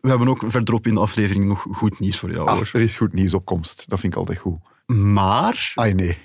we 0.00 0.08
hebben 0.08 0.28
ook 0.28 0.42
verderop 0.46 0.86
in 0.86 0.94
de 0.94 1.00
aflevering 1.00 1.44
nog 1.46 1.66
goed 1.72 2.00
nieuws 2.00 2.18
voor 2.18 2.30
jou, 2.30 2.46
Ah, 2.48 2.54
hoor. 2.54 2.70
er 2.72 2.80
is 2.80 2.96
goed 2.96 3.12
nieuws 3.12 3.34
op 3.34 3.44
komst. 3.44 3.84
Dat 3.88 4.00
vind 4.00 4.12
ik 4.12 4.18
altijd 4.18 4.38
goed. 4.38 4.58
Maar... 4.86 5.72
Ah 5.74 5.94
nee, 5.94 6.18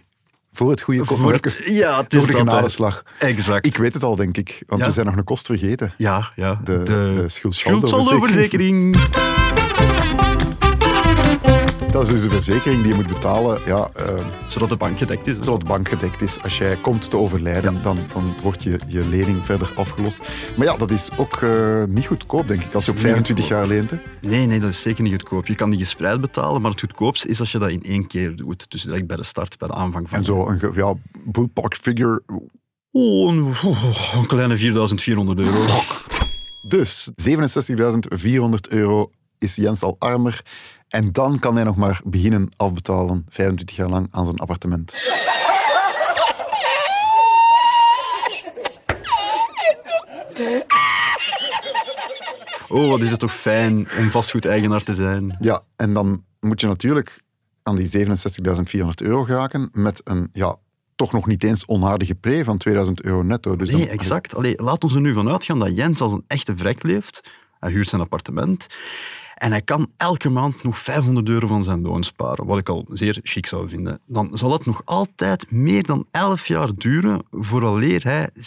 voor 0.52 0.70
het 0.70 0.82
goede 0.82 1.06
Voor 1.06 1.34
het- 1.34 1.62
ja, 1.66 1.98
het 2.02 2.14
is 2.14 2.20
door 2.20 2.32
de 2.32 2.38
genadeslag. 2.38 3.04
Exact. 3.20 3.66
Ik 3.66 3.78
weet 3.78 3.94
het 3.94 4.04
al, 4.04 4.16
denk 4.16 4.38
ik. 4.38 4.64
Want 4.68 4.82
Ja. 4.82 4.88
we 4.88 4.94
zijn 4.94 5.06
nog 5.06 5.16
een 5.16 5.24
kost 5.24 5.46
vergeten. 5.46 5.94
Ja, 5.98 6.32
ja. 6.36 6.60
De, 6.64 6.84
de, 6.84 7.24
schuldsaldoverzekering. 7.28 8.94
Dat 8.98 9.47
Dat 11.98 12.08
is 12.08 12.14
dus 12.14 12.24
de 12.24 12.30
verzekering 12.30 12.82
die 12.82 12.92
je 12.92 12.96
moet 12.98 13.08
betalen, 13.08 13.62
ja, 13.66 13.90
eh, 13.96 14.26
Zodat 14.48 14.70
de 14.70 14.76
bank 14.76 14.98
gedekt 14.98 15.28
is. 15.28 15.36
hè. 15.36 15.44
zodat 15.44 15.60
de 15.60 15.66
bank 15.66 15.90
gedekt 15.90 16.22
is. 16.22 16.42
Als 16.44 16.58
jij 16.58 16.76
komt 16.76 17.10
te 17.10 17.18
overlijden, 17.18 17.84
dan, 17.84 17.98
dan 18.14 18.36
wordt 18.44 18.64
je, 18.64 18.80
je 18.88 19.06
lening 19.06 19.46
verder 19.46 19.72
afgelost. 19.76 20.20
Maar 20.58 20.66
ja, 20.66 20.78
dat 20.78 20.92
is 20.92 21.10
ook 21.18 21.36
eh, 21.36 21.84
niet 21.88 22.06
goedkoop, 22.06 22.48
denk 22.48 22.64
ik, 22.64 22.74
als 22.74 22.86
je 22.86 22.92
op 22.92 22.98
Is 22.98 23.04
niet 23.04 23.12
25 23.12 23.48
jaar 23.48 23.68
leent. 23.68 23.90
hè. 23.92 23.98
Nee, 24.22 24.46
nee, 24.46 24.60
dat 24.60 24.70
is 24.70 24.82
zeker 24.82 25.04
niet 25.04 25.12
goedkoop. 25.12 25.48
Je 25.48 25.56
kan 25.56 25.70
die 25.70 25.80
gespreid 25.80 26.22
betalen, 26.22 26.62
maar 26.62 26.72
het 26.72 26.80
goedkoopste 26.80 27.28
is 27.28 27.40
als 27.40 27.52
je 27.52 27.60
dat 27.60 27.70
in 27.70 27.84
één 27.84 28.08
keer 28.08 28.36
doet. 28.36 28.72
Dus 28.72 28.82
direct 28.82 29.08
bij 29.08 29.18
de 29.18 29.24
start, 29.24 29.58
bij 29.58 29.68
de 29.68 29.74
aanvang 29.74 30.10
van... 30.10 30.18
En 30.18 30.24
zo 30.24 30.48
een 30.48 30.72
ja, 30.74 30.94
ballpark 31.24 31.76
figure. 31.76 32.22
Oh, 32.92 33.32
een, 33.32 33.44
oh, 33.44 34.14
een 34.16 34.28
kleine 34.28 34.58
4400 34.58 35.40
euro. 35.40 35.66
Dus 36.62 37.10
67.400 37.30 38.70
euro 38.70 39.12
is 39.40 39.56
Jens 39.56 39.82
al 39.82 39.96
armer. 40.00 40.42
En 40.98 41.12
dan 41.12 41.40
kan 41.40 41.56
hij 41.56 41.64
nog 41.64 41.76
maar 41.76 42.02
beginnen 42.04 42.50
afbetalen, 42.56 43.26
25 43.30 43.76
jaar 43.76 43.90
lang, 43.90 44.08
aan 44.12 44.26
zijn 44.26 44.38
appartement. 44.38 44.96
Oh, 52.70 52.90
wat 52.90 53.02
is 53.02 53.12
het 53.12 53.20
toch 53.20 53.34
fijn 53.36 53.88
om 54.00 54.12
vastgoedeigenaar 54.12 54.84
te 54.84 54.94
zijn. 54.94 55.38
Ja, 55.40 55.62
en 55.76 55.94
dan 55.94 56.24
moet 56.40 56.62
je 56.62 56.68
natuurlijk 56.68 57.22
aan 57.64 57.76
die 57.76 58.08
67.400 58.08 58.88
euro 58.96 59.24
geraken 59.24 59.70
met 59.74 60.02
een, 60.04 60.30
ja, 60.32 60.56
toch 60.96 61.12
nog 61.12 61.26
niet 61.28 61.44
eens 61.44 61.68
onaardige 61.68 62.16
pre 62.16 62.44
van 62.44 62.58
2000 62.58 63.02
euro 63.04 63.22
netto. 63.24 63.56
Dus 63.56 63.70
Nee, 63.72 63.80
dan- 63.86 63.90
exact. 63.90 64.36
Allee, 64.36 64.62
laat 64.62 64.84
ons 64.84 64.94
er 64.94 65.02
nu 65.02 65.14
van 65.14 65.30
uitgaan 65.30 65.60
dat 65.60 65.76
Jens 65.76 66.02
als 66.02 66.12
een 66.12 66.24
echte 66.28 66.58
vrek 66.58 66.84
leeft. 66.84 67.30
Hij 67.60 67.72
huurt 67.72 67.88
zijn 67.88 68.02
appartement. 68.02 68.68
En 69.38 69.52
hij 69.52 69.62
kan 69.62 69.92
elke 69.98 70.30
maand 70.30 70.64
nog 70.64 70.80
500 70.80 71.30
euro 71.30 71.48
van 71.48 71.64
zijn 71.64 71.82
loon 71.82 72.04
sparen, 72.04 72.46
wat 72.46 72.58
ik 72.58 72.70
al 72.70 72.86
zeer 72.90 73.20
chic 73.24 73.46
zou 73.46 73.70
vinden. 73.70 74.02
Dan 74.06 74.38
zal 74.38 74.52
het 74.52 74.66
nog 74.66 74.82
altijd 74.86 75.52
meer 75.52 75.84
dan 75.84 76.08
11 76.12 76.48
jaar 76.48 76.76
duren 76.76 77.22
vooraleer 77.32 78.04
hij 78.04 78.30
67.400 78.34 78.38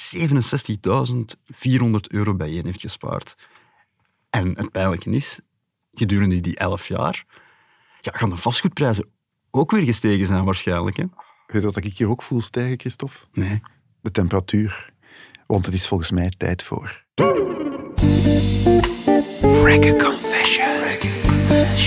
euro 2.09 2.35
bijeen 2.35 2.65
heeft 2.65 2.81
gespaard. 2.81 3.37
En 4.31 4.57
het 4.57 4.71
pijnlijke 4.71 5.11
is, 5.11 5.41
gedurende 5.95 6.41
die 6.41 6.57
11 6.57 6.89
jaar 6.89 7.25
ja, 8.01 8.13
gaan 8.15 8.31
de 8.31 8.37
vastgoedprijzen 8.37 9.07
ook 9.51 9.71
weer 9.71 9.85
gestegen 9.85 10.27
zijn 10.27 10.45
waarschijnlijk. 10.45 10.97
Hè? 10.97 11.05
Weet 11.47 11.63
je 11.63 11.69
wat 11.69 11.77
ik 11.77 11.99
hier 11.99 12.09
ook 12.09 12.23
voel 12.23 12.41
stijgen, 12.41 12.79
Christophe? 12.81 13.19
Nee. 13.33 13.61
De 14.01 14.11
temperatuur. 14.11 14.93
Want 15.47 15.65
het 15.65 15.75
is 15.75 15.89
volgens 15.89 16.11
mij 16.11 16.33
tijd 16.37 16.63
voor... 16.63 17.05
In 21.81 21.87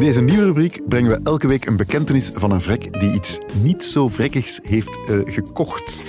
deze 0.00 0.20
nieuwe 0.20 0.44
rubriek 0.44 0.88
brengen 0.88 1.10
we 1.10 1.20
elke 1.24 1.46
week 1.46 1.66
een 1.66 1.76
bekentenis 1.76 2.30
van 2.34 2.50
een 2.50 2.60
vrek 2.60 3.00
die 3.00 3.12
iets 3.12 3.38
niet 3.62 3.84
zo 3.84 4.08
vrekkigs 4.08 4.60
heeft 4.62 4.98
eh, 5.08 5.16
gekocht. 5.24 6.04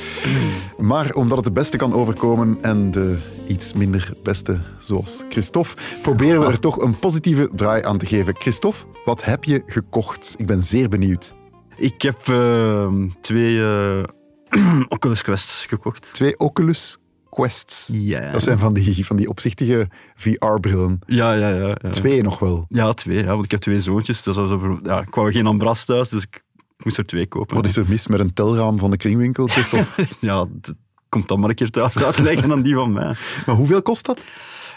Maar 0.78 1.14
omdat 1.14 1.38
het 1.38 1.46
de 1.46 1.52
beste 1.52 1.78
kan 1.78 1.94
overkomen 1.94 2.58
en 2.62 2.92
de 2.92 3.18
iets 3.48 3.74
minder 3.74 4.14
beste, 4.24 4.58
zoals 4.80 5.24
Christophe, 5.30 5.76
proberen 6.02 6.40
we 6.40 6.46
er 6.46 6.60
toch 6.60 6.82
een 6.82 7.00
positieve 7.00 7.50
draai 7.56 7.84
aan 7.84 7.98
te 7.98 8.06
geven. 8.06 8.36
Christophe, 8.36 8.86
wat 9.06 9.24
heb 9.24 9.44
je 9.44 9.64
gekocht? 9.66 10.36
Ik 10.38 10.46
ben 10.46 10.64
zeer 10.64 10.90
benieuwd. 10.90 11.34
Ik 11.78 12.02
heb 12.02 12.28
eh, 12.28 12.94
twee 13.22 13.62
eh, 13.62 14.04
Oculus 14.90 15.22
Quests 15.22 15.66
gekocht. 15.66 16.10
Twee 16.14 16.38
Oculus 16.40 16.98
Quests. 17.30 17.90
Ja. 17.92 18.32
Dat 18.32 18.42
zijn 18.44 18.58
van 18.58 18.74
die, 18.74 19.06
van 19.06 19.16
die 19.16 19.30
opzichtige 19.30 19.88
VR-brillen. 20.16 21.00
Ja, 21.06 21.34
ja, 21.34 21.50
ja. 21.50 21.76
ja. 21.82 21.90
Twee 21.90 22.22
nog 22.22 22.40
wel. 22.40 22.66
Ja, 22.70 22.94
twee. 22.94 23.18
Ja, 23.24 23.26
want 23.32 23.46
ik 23.46 23.52
heb 23.52 23.60
twee 23.62 23.80
zoontjes. 23.80 24.22
Dus 24.24 24.38
over- 24.38 24.80
ja, 24.84 25.02
ik 25.02 25.16
wou 25.16 25.32
geen 25.32 25.48
Ambras 25.48 25.86
thuis, 25.86 26.10
dus 26.10 26.24
ik 26.24 26.44
moest 26.78 26.98
er 26.98 27.06
twee 27.06 27.28
kopen. 27.28 27.56
Wat 27.56 27.66
is 27.66 27.78
er 27.78 27.86
mis 27.88 28.08
met 28.08 28.20
een 28.20 28.34
telraam 28.34 28.80
van 28.80 28.92
de 28.92 28.98
kringwinkel, 28.98 29.48
Christophe? 29.54 30.08
Ja, 30.20 30.46
dat 30.52 30.76
komt 31.10 31.28
dan 31.28 31.40
maar 31.40 31.50
een 31.50 31.56
keer 31.56 31.70
thuis 31.70 31.98
uitleggen 31.98 32.50
dan 32.50 32.62
die 32.62 32.76
van 32.76 32.92
mij. 32.94 33.16
maar 33.46 33.56
hoeveel 33.56 33.82
kost 33.82 34.06
dat? 34.06 34.24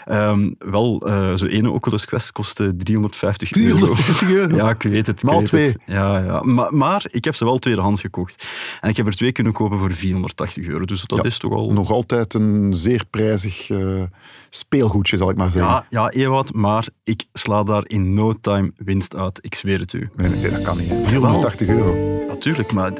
Ehm, 0.05 0.51
wel, 0.59 1.01
eh 1.07 1.31
zo'n 1.35 1.47
ene 1.47 1.69
Oculus 1.71 2.05
Quest 2.05 2.31
kostte 2.31 2.75
350 2.75 3.51
euro. 3.51 3.75
350 3.77 4.29
euro? 4.29 4.55
Ja, 4.65 4.69
ik 4.69 4.81
weet 4.83 5.07
het. 5.07 5.17
ik 5.17 5.23
Maal 5.23 5.37
weet 5.37 5.45
twee. 5.45 5.65
het. 5.67 5.77
Ja, 5.85 6.17
ja. 6.19 6.39
Maar, 6.43 6.73
maar 6.73 7.05
ik 7.09 7.23
heb 7.25 7.35
ze 7.35 7.43
wel 7.45 7.59
tweedehands 7.59 8.01
gekocht. 8.01 8.47
En 8.81 8.89
ik 8.89 8.97
heb 8.97 9.05
er 9.05 9.13
twee 9.15 9.31
kunnen 9.31 9.53
kopen 9.53 9.79
voor 9.79 9.93
480 9.93 10.65
euro. 10.67 10.85
Dus 10.85 11.01
dat 11.05 11.17
Ja, 11.17 11.23
is 11.23 11.37
toch 11.37 11.53
al... 11.53 11.71
Nog 11.71 11.91
altijd 11.91 12.33
een 12.33 12.73
zeer 12.73 13.05
prijzig 13.09 13.69
eh, 13.69 14.01
speelgoedje, 14.49 15.17
zal 15.17 15.29
ik 15.29 15.35
maar 15.35 15.51
zeggen. 15.51 15.71
Ja, 15.71 15.85
ja, 15.89 16.09
Ewout, 16.09 16.53
maar 16.53 16.87
ik 17.03 17.23
sla 17.33 17.63
daar 17.63 17.83
in 17.87 18.13
no 18.13 18.33
time 18.41 18.71
winst 18.77 19.15
uit. 19.15 19.39
Ik 19.41 19.55
zweer 19.55 19.79
het 19.79 19.93
u. 19.93 20.09
Nee, 20.15 20.29
nee, 20.29 20.49
dat 20.51 20.61
kan 20.61 20.77
niet. 20.77 20.89
hè. 20.89 21.03
480 21.07 21.67
euro. 21.67 21.95
Natuurlijk, 22.27 22.71
maar 22.73 22.91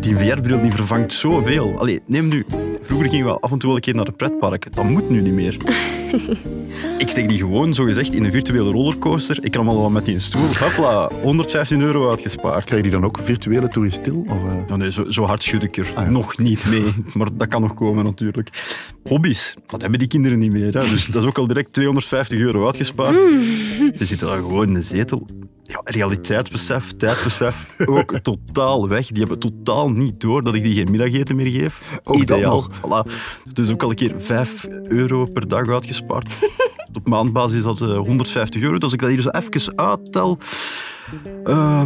die 0.00 0.16
VR-bril 0.16 0.62
die 0.62 0.72
vervangt 0.72 1.12
zoveel. 1.12 1.78
Allee, 1.78 2.00
neem 2.06 2.28
nu. 2.28 2.44
Vroeger 2.82 3.08
gingen 3.08 3.26
we 3.26 3.40
af 3.40 3.50
en 3.50 3.58
toe 3.58 3.66
wel 3.68 3.76
een 3.76 3.82
keer 3.82 3.94
naar 3.94 4.04
het 4.04 4.16
pretpark. 4.16 4.74
Dat 4.74 4.84
moet 4.84 5.10
nu 5.10 5.20
niet 5.20 5.32
meer. 5.32 5.56
ik 6.98 7.08
steek 7.10 7.28
die 7.28 7.38
gewoon, 7.38 7.74
zogezegd, 7.74 8.14
in 8.14 8.24
een 8.24 8.30
virtuele 8.30 8.70
rollercoaster. 8.70 9.38
Ik 9.40 9.50
kan 9.50 9.68
allemaal 9.68 9.90
met 9.90 10.04
die 10.04 10.18
stoel. 10.18 10.46
Hopla, 10.58 11.10
115 11.22 11.80
euro 11.82 12.10
uitgespaard. 12.10 12.64
Krijg 12.64 12.76
je 12.76 12.82
die 12.90 12.90
dan 13.00 13.04
ook 13.04 13.18
virtuele 13.22 13.68
toeristil? 13.68 14.24
Of, 14.28 14.52
eh? 14.70 14.76
Nee, 14.76 14.92
zo, 14.92 15.10
zo 15.10 15.24
hard 15.24 15.42
schud 15.42 15.62
ik 15.62 15.76
er 15.76 15.90
Ah, 15.94 16.04
ja. 16.04 16.10
nog 16.10 16.38
niet 16.38 16.64
mee. 16.70 16.84
Maar 17.14 17.28
dat 17.32 17.48
kan 17.48 17.60
nog 17.60 17.74
komen 17.74 18.04
natuurlijk. 18.04 18.48
Hobby's, 19.02 19.54
dat 19.66 19.80
hebben 19.80 19.98
die 19.98 20.08
kinderen 20.08 20.38
niet 20.38 20.52
meer. 20.52 20.74
Hè. 20.74 20.88
Dus 20.88 21.06
dat 21.06 21.22
is 21.22 21.28
ook 21.28 21.38
al 21.38 21.46
direct 21.46 21.72
250 21.72 22.38
euro 22.38 22.66
uitgespaard. 22.66 23.14
Ze 23.96 24.04
zitten 24.04 24.26
dan 24.26 24.36
gewoon 24.36 24.66
in 24.66 24.74
de 24.74 24.82
zetel. 24.82 25.26
Ja, 25.66 25.80
realiteitsbesef, 25.84 26.92
tijdbesef, 26.92 27.74
ook 27.86 28.18
totaal 28.18 28.88
weg. 28.88 29.06
Die 29.06 29.18
hebben 29.18 29.38
totaal 29.38 29.90
niet 29.90 30.20
door 30.20 30.42
dat 30.44 30.54
ik 30.54 30.62
die 30.62 30.74
geen 30.74 30.90
middageten 30.90 31.36
meer 31.36 31.60
geef. 31.60 31.80
Ook 32.04 32.26
dat 32.26 32.38
Ideaal. 32.38 32.70
Voilà. 32.70 33.10
Dus 33.52 33.70
ook 33.70 33.82
al 33.82 33.90
een 33.90 33.96
keer 33.96 34.14
5 34.18 34.66
euro 34.82 35.24
per 35.24 35.48
dag 35.48 35.68
uitgespaard. 35.68 36.34
Op 36.92 37.08
maandbasis 37.08 37.56
is 37.56 37.62
dat 37.62 37.80
eh, 37.80 37.96
150 37.96 38.62
euro. 38.62 38.74
Dus 38.74 38.82
als 38.82 38.92
ik 38.92 39.00
dat 39.00 39.10
hier 39.10 39.20
zo 39.20 39.28
even 39.28 39.78
uittel... 39.78 40.38
eh, 41.44 41.82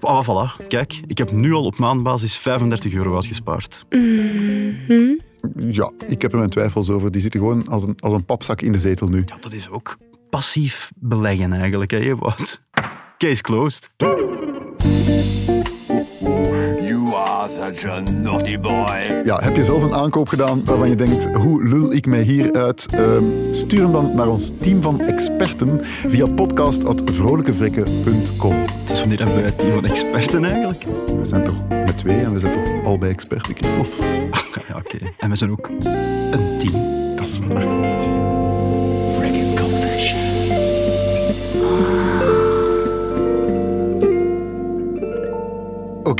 ah, 0.00 0.26
voilà. 0.26 0.66
Kijk, 0.68 1.00
ik 1.06 1.18
heb 1.18 1.30
nu 1.30 1.52
al 1.52 1.64
op 1.64 1.78
maandbasis 1.78 2.36
35 2.36 2.92
euro 2.92 3.14
uitgespaard. 3.14 3.84
Ja, 5.56 5.92
ik 6.06 6.22
heb 6.22 6.32
er 6.32 6.38
mijn 6.38 6.50
twijfels 6.50 6.90
over. 6.90 7.10
Die 7.10 7.20
zitten 7.20 7.40
gewoon 7.40 7.68
als 7.68 7.82
een, 7.82 7.96
als 7.98 8.12
een 8.12 8.24
papzak 8.24 8.60
in 8.60 8.72
de 8.72 8.78
zetel 8.78 9.08
nu. 9.08 9.22
Ja, 9.26 9.36
dat 9.40 9.52
is 9.52 9.68
ook 9.70 9.96
passief 10.30 10.90
beleggen 10.96 11.52
eigenlijk, 11.52 11.90
hè, 11.90 11.98
Ewout? 11.98 12.62
Case 13.22 13.42
closed. 13.42 13.90
You 16.80 17.14
are 17.14 17.48
such 17.48 17.84
a 17.84 18.00
naughty 18.00 18.58
boy. 18.58 19.20
Ja, 19.24 19.40
heb 19.40 19.56
je 19.56 19.64
zelf 19.64 19.82
een 19.82 19.94
aankoop 19.94 20.28
gedaan 20.28 20.64
waarvan 20.64 20.88
je 20.88 20.94
denkt, 20.94 21.34
hoe 21.34 21.64
lul 21.64 21.92
ik 21.92 22.06
mij 22.06 22.22
hier 22.22 22.52
uit? 22.52 22.86
Ehm, 22.90 23.24
stuur 23.50 23.82
hem 23.82 23.92
dan 23.92 24.14
naar 24.14 24.28
ons 24.28 24.50
team 24.60 24.82
van 24.82 25.00
experten 25.00 25.80
via 25.84 26.26
podcast.vrolijkevrekken.com. 26.26 28.54
Het 28.54 28.90
is 28.90 28.98
wanneer 28.98 29.18
hebben 29.18 29.36
wij 29.36 29.44
het 29.44 29.58
team 29.58 29.72
van 29.72 29.84
experten 29.84 30.44
eigenlijk? 30.44 30.82
We 31.18 31.24
zijn 31.24 31.44
toch 31.44 31.68
met 31.68 31.98
twee 31.98 32.18
en 32.18 32.32
we 32.32 32.38
zijn 32.38 32.52
toch 32.52 32.84
allebei 32.84 33.12
experten, 33.12 33.54
Christophe? 33.56 33.90
Ja, 34.68 34.76
oké. 34.76 34.98
En 35.18 35.30
we 35.30 35.36
zijn 35.36 35.50
ook 35.50 35.68
een 35.68 36.58
team. 36.58 36.81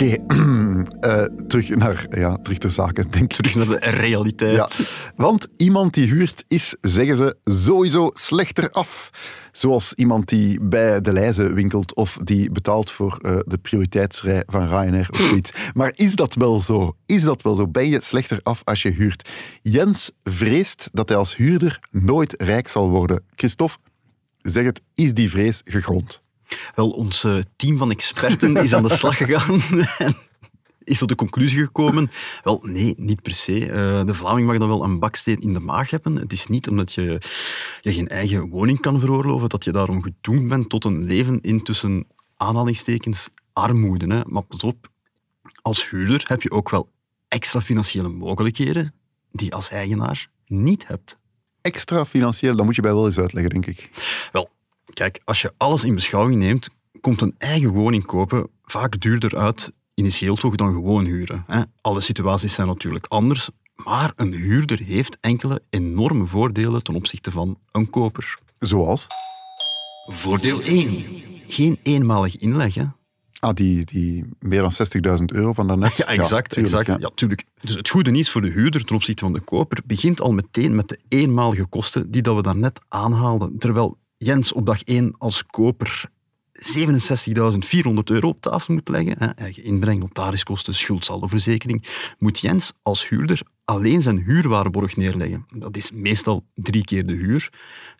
Oké, 0.02 0.16
eh, 1.00 1.24
terug 1.46 1.68
naar 1.68 2.06
ja, 2.10 2.36
terug 2.36 2.58
ter 2.58 2.70
zake, 2.70 3.06
denk 3.08 3.24
ik. 3.24 3.32
Terug 3.32 3.54
naar 3.54 3.66
de 3.66 3.90
realiteit. 3.90 4.54
Ja, 4.54 4.84
want 5.16 5.48
iemand 5.56 5.94
die 5.94 6.06
huurt 6.06 6.44
is, 6.48 6.76
zeggen 6.80 7.16
ze, 7.16 7.36
sowieso 7.42 8.10
slechter 8.12 8.70
af. 8.70 9.10
Zoals 9.52 9.92
iemand 9.94 10.28
die 10.28 10.60
bij 10.60 11.00
de 11.00 11.12
lijzen 11.12 11.54
winkelt 11.54 11.94
of 11.94 12.16
die 12.24 12.50
betaalt 12.50 12.90
voor 12.90 13.18
eh, 13.22 13.38
de 13.46 13.58
prioriteitsrij 13.58 14.42
van 14.46 14.68
Ryanair 14.68 15.08
of 15.10 15.20
zoiets. 15.26 15.52
Maar 15.74 15.92
is 15.94 16.14
dat 16.14 16.34
wel 16.34 16.60
zo? 16.60 16.96
Is 17.06 17.22
dat 17.22 17.42
wel 17.42 17.54
zo? 17.54 17.68
Ben 17.68 17.88
je 17.88 17.98
slechter 18.02 18.40
af 18.42 18.60
als 18.64 18.82
je 18.82 18.90
huurt? 18.90 19.28
Jens 19.62 20.10
vreest 20.22 20.88
dat 20.92 21.08
hij 21.08 21.18
als 21.18 21.36
huurder 21.36 21.80
nooit 21.90 22.34
rijk 22.42 22.68
zal 22.68 22.90
worden. 22.90 23.24
Christophe, 23.34 23.78
zeg 24.42 24.64
het, 24.64 24.80
is 24.94 25.14
die 25.14 25.30
vrees 25.30 25.60
gegrond? 25.64 26.22
Wel, 26.74 26.90
ons 26.90 27.24
eh, 27.24 27.36
team 27.56 27.78
van 27.78 27.90
experten 27.90 28.56
is 28.56 28.74
aan 28.74 28.82
de 28.82 28.96
slag 28.96 29.16
gegaan 29.16 29.60
en 29.98 30.16
is 30.84 30.98
tot 30.98 31.08
de 31.08 31.14
conclusie 31.14 31.64
gekomen. 31.64 32.10
Wel, 32.42 32.62
nee, 32.62 32.94
niet 32.96 33.22
per 33.22 33.34
se. 33.34 33.66
Eh, 33.66 34.06
de 34.06 34.14
Vlaming 34.14 34.46
mag 34.46 34.58
dan 34.58 34.68
wel 34.68 34.84
een 34.84 34.98
baksteen 34.98 35.40
in 35.40 35.52
de 35.52 35.60
maag 35.60 35.90
hebben. 35.90 36.16
Het 36.16 36.32
is 36.32 36.46
niet 36.46 36.68
omdat 36.68 36.92
je, 36.92 37.20
je 37.80 37.92
geen 37.92 38.08
eigen 38.08 38.48
woning 38.48 38.80
kan 38.80 39.00
veroorloven 39.00 39.48
dat 39.48 39.64
je 39.64 39.72
daarom 39.72 40.02
gedoemd 40.02 40.48
bent 40.48 40.68
tot 40.68 40.84
een 40.84 41.04
leven 41.04 41.40
in 41.40 41.62
tussen 41.62 42.06
aanhalingstekens 42.36 43.28
armoede. 43.52 44.14
Hè. 44.14 44.20
Maar 44.26 44.42
pas 44.42 44.62
op, 44.62 44.88
als 45.62 45.90
huurder 45.90 46.24
heb 46.28 46.42
je 46.42 46.50
ook 46.50 46.70
wel 46.70 46.90
extra 47.28 47.60
financiële 47.60 48.08
mogelijkheden 48.08 48.94
die 49.32 49.46
je 49.46 49.52
als 49.52 49.68
eigenaar 49.68 50.28
niet 50.46 50.86
hebt. 50.86 51.18
Extra 51.60 52.04
financieel, 52.04 52.56
dat 52.56 52.64
moet 52.64 52.74
je 52.76 52.82
bij 52.82 52.94
wel 52.94 53.06
eens 53.06 53.18
uitleggen, 53.18 53.50
denk 53.50 53.66
ik. 53.66 53.90
Wel, 54.32 54.50
kijk, 54.92 55.20
als 55.24 55.42
je 55.42 55.52
alles 55.56 55.84
in 55.84 55.94
beschouwing 55.94 56.38
neemt, 56.38 56.68
komt 57.00 57.20
een 57.20 57.34
eigen 57.38 57.70
woning 57.70 58.04
kopen 58.04 58.48
vaak 58.64 59.00
duurder 59.00 59.36
uit, 59.36 59.72
initieel 59.94 60.36
toch, 60.36 60.54
dan 60.54 60.72
gewoon 60.72 61.04
huren. 61.04 61.44
Hè. 61.46 61.62
Alle 61.80 62.00
situaties 62.00 62.54
zijn 62.54 62.66
natuurlijk 62.66 63.06
anders, 63.06 63.50
maar 63.74 64.12
een 64.16 64.32
huurder 64.32 64.78
heeft 64.78 65.16
enkele 65.20 65.62
enorme 65.70 66.26
voordelen 66.26 66.82
ten 66.82 66.94
opzichte 66.94 67.30
van 67.30 67.58
een 67.72 67.90
koper. 67.90 68.38
Zoals? 68.58 69.06
Voordeel 70.06 70.62
1. 70.62 71.04
Geen 71.46 71.78
eenmalig 71.82 72.36
inleg. 72.36 72.74
Hè. 72.74 72.84
Ah, 73.38 73.54
die, 73.54 73.84
die 73.84 74.24
meer 74.38 74.60
dan 74.60 74.72
60.000 75.20 75.24
euro 75.26 75.52
van 75.52 75.66
daarnet. 75.66 75.96
Ja, 75.96 76.06
exact. 76.06 76.50
tuurlijk, 76.50 76.74
exact. 76.74 77.00
ja. 77.00 77.08
Ja. 77.08 77.14
tuurlijk. 77.14 77.44
Dus 77.60 77.74
het 77.74 77.88
goede 77.88 78.10
nieuws 78.10 78.30
voor 78.30 78.40
de 78.40 78.50
huurder 78.50 78.84
ten 78.84 78.96
opzichte 78.96 79.24
van 79.24 79.32
de 79.32 79.40
koper 79.40 79.82
begint 79.84 80.20
al 80.20 80.32
meteen 80.32 80.74
met 80.74 80.88
de 80.88 80.98
eenmalige 81.08 81.64
kosten 81.64 82.10
die 82.10 82.22
dat 82.22 82.36
we 82.36 82.42
daarnet 82.42 82.80
aanhaalden. 82.88 83.58
Terwijl 83.58 83.98
Jens 84.24 84.52
op 84.52 84.66
dag 84.66 84.82
1 84.82 85.14
als 85.18 85.46
koper 85.46 86.10
67.400 86.52 86.62
euro 88.04 88.28
op 88.28 88.40
tafel 88.40 88.74
moet 88.74 88.88
leggen, 88.88 89.14
hè, 89.18 89.26
eigen 89.26 89.64
inbreng, 89.64 90.00
notariskosten, 90.00 90.74
schuldsaldoverzekering, 90.74 91.84
moet 92.18 92.38
Jens 92.38 92.72
als 92.82 93.08
huurder 93.08 93.42
alleen 93.64 94.02
zijn 94.02 94.18
huurwaarborg 94.18 94.96
neerleggen. 94.96 95.46
Dat 95.48 95.76
is 95.76 95.90
meestal 95.90 96.44
drie 96.54 96.84
keer 96.84 97.06
de 97.06 97.12
huur. 97.12 97.50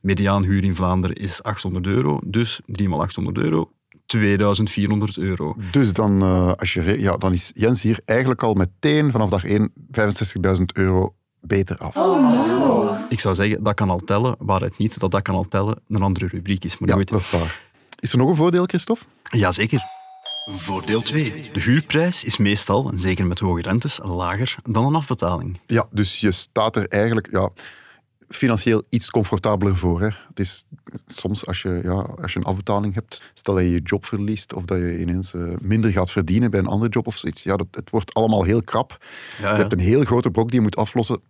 Mediaanhuur 0.01 0.65
in 0.65 0.77
Vlaanderen 0.77 1.17
is 1.17 1.43
800 1.43 1.87
euro, 1.87 2.21
dus 2.25 2.61
3 2.67 2.89
x 2.89 2.95
800 2.97 3.39
euro, 3.39 3.71
2400 4.07 5.19
euro. 5.19 5.57
Dus 5.71 5.93
dan, 5.93 6.23
eh, 6.23 6.53
als 6.53 6.73
je, 6.73 7.01
ja, 7.01 7.17
dan 7.17 7.33
is 7.33 7.51
Jens 7.55 7.83
hier 7.83 8.01
eigenlijk 8.05 8.43
al 8.43 8.55
meteen 8.55 9.11
vanaf 9.11 9.31
dag 9.31 9.45
1 9.45 9.73
65.000 9.91 10.73
euro 10.73 11.15
beter 11.43 11.79
af. 11.79 11.97
Ik 13.09 13.21
zou 13.21 13.35
zeggen, 13.35 13.63
dat 13.63 13.75
kan 13.75 13.91
al 13.91 13.99
tellen, 13.99 14.35
waar 14.39 14.61
het 14.61 14.79
niet 14.79 15.01
dat 15.01 15.11
dat 15.11 15.23
kan 15.23 15.35
al 15.35 15.49
tellen 15.49 15.79
een 15.89 16.03
andere 16.03 16.27
rubriek 16.27 16.65
is. 16.65 16.79
Maar 16.79 16.89
ja, 16.89 16.95
goed. 16.95 17.09
dat 17.09 17.21
is 17.21 17.31
waar. 17.31 17.61
Is 17.99 18.13
er 18.13 18.19
nog 18.19 18.29
een 18.29 18.37
voordeel, 18.37 18.65
Christophe? 18.65 19.05
Jazeker. 19.23 19.81
Voordeel 20.51 21.03
2. 21.03 21.51
De 21.53 21.61
huurprijs 21.61 22.25
is 22.25 22.37
meestal, 22.37 22.91
en 22.91 22.99
zeker 22.99 23.27
met 23.27 23.39
hoge 23.39 23.63
rentes, 23.63 24.01
lager 24.03 24.57
dan 24.63 24.85
een 24.85 24.95
afbetaling. 24.95 25.61
Ja, 25.67 25.87
dus 25.91 26.21
je 26.21 26.31
staat 26.31 26.77
er 26.77 26.89
eigenlijk 26.89 27.29
ja, 27.31 27.51
financieel 28.29 28.83
iets 28.89 29.11
comfortabeler 29.11 29.77
voor. 29.77 30.01
Hè. 30.01 30.09
Het 30.29 30.41
is 30.41 30.67
soms 31.07 31.47
als 31.47 31.63
je, 31.63 31.81
ja, 31.83 32.07
als 32.23 32.33
je 32.33 32.39
een 32.39 32.45
afbetaling 32.45 32.95
hebt, 32.95 33.31
stel 33.35 33.55
dat 33.55 33.63
je 33.63 33.71
je 33.71 33.81
job 33.83 34.07
verliest 34.07 34.55
of 34.55 34.65
dat 34.65 34.79
je 34.79 34.99
ineens 34.99 35.35
eh, 35.35 35.43
minder 35.61 35.91
gaat 35.91 36.11
verdienen 36.11 36.51
bij 36.51 36.61
een 36.61 36.67
andere 36.67 36.91
job 36.91 37.07
of 37.07 37.17
zoiets. 37.17 37.43
Ja, 37.43 37.57
dat, 37.57 37.67
het 37.71 37.91
wordt 37.91 38.15
allemaal 38.15 38.43
heel 38.43 38.63
krap. 38.63 39.05
Ja, 39.41 39.51
Je 39.51 39.61
hebt 39.61 39.73
een 39.73 39.79
heel 39.79 40.05
grote 40.05 40.31
brok 40.31 40.47
die 40.47 40.57
je 40.57 40.63
moet 40.63 40.77
aflossen. 40.77 41.21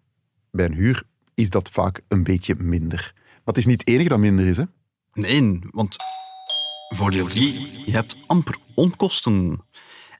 Bij 0.53 0.65
een 0.67 0.75
huur 0.75 1.03
is 1.35 1.51
dat 1.51 1.71
vaak 1.71 2.01
een 2.09 2.23
beetje 2.23 2.55
minder. 2.59 3.13
Maar 3.15 3.41
het 3.45 3.57
is 3.57 3.67
niet 3.67 3.81
het 3.81 3.89
enige 3.89 4.09
dat 4.09 4.19
minder 4.19 4.47
is. 4.47 4.57
Hè. 4.57 4.65
Nee, 5.13 5.59
want 5.71 5.97
voordeel 6.95 7.27
3. 7.27 7.83
Je 7.87 7.93
hebt 7.93 8.17
amper 8.27 8.57
onkosten 8.75 9.61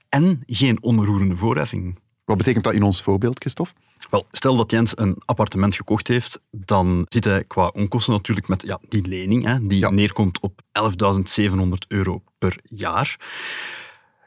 en 0.09 0.43
geen 0.45 0.83
onroerende 0.83 1.35
voorheffing. 1.35 1.99
Wat 2.25 2.37
betekent 2.37 2.63
dat 2.63 2.73
in 2.73 2.83
ons 2.83 3.01
voorbeeld, 3.01 3.39
Christophe? 3.39 3.73
Wel, 4.09 4.25
stel 4.31 4.55
dat 4.55 4.71
Jens 4.71 4.97
een 4.97 5.17
appartement 5.25 5.75
gekocht 5.75 6.07
heeft, 6.07 6.41
dan 6.51 7.05
zit 7.09 7.23
hij 7.23 7.43
qua 7.43 7.67
onkosten 7.67 8.13
natuurlijk 8.13 8.47
met 8.47 8.63
ja, 8.65 8.79
die 8.89 9.07
lening, 9.07 9.45
hè, 9.45 9.67
die 9.67 9.79
Ja. 9.79 9.89
neerkomt 9.91 10.39
op 10.39 10.61
11.700 10.71 11.87
euro 11.87 12.23
per 12.37 12.59
jaar. 12.63 13.17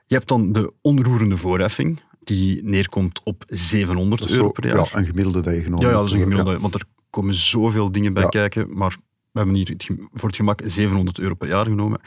Je 0.06 0.14
hebt 0.14 0.28
dan 0.28 0.52
de 0.52 0.72
onroerende 0.80 1.36
voorheffing, 1.36 2.00
die 2.26 2.62
neerkomt 2.64 3.20
op 3.24 3.44
700 3.48 4.20
Dat 4.20 4.30
is 4.30 4.36
euro 4.36 4.50
per 4.50 4.66
jaar. 4.66 4.76
ja, 4.76 4.98
een 4.98 5.04
gemiddelde 5.04 5.40
dat 5.40 5.54
je 5.54 5.62
genomen 5.62 5.84
Ja, 5.86 5.90
ja, 5.92 5.96
dat 5.98 6.06
is 6.06 6.12
een 6.12 6.20
gemiddelde, 6.20 6.52
Ja. 6.52 6.58
want 6.58 6.74
er 6.74 6.82
komen 7.10 7.34
zoveel 7.34 7.92
dingen 7.92 8.12
bij 8.12 8.22
Ja. 8.22 8.28
kijken, 8.28 8.76
maar 8.76 8.96
we 9.32 9.38
hebben 9.42 9.54
hier 9.54 9.76
voor 10.12 10.28
het 10.28 10.36
gemak 10.36 10.60
700 10.64 11.18
euro 11.18 11.34
per 11.34 11.48
jaar 11.48 11.64
genomen. 11.64 12.00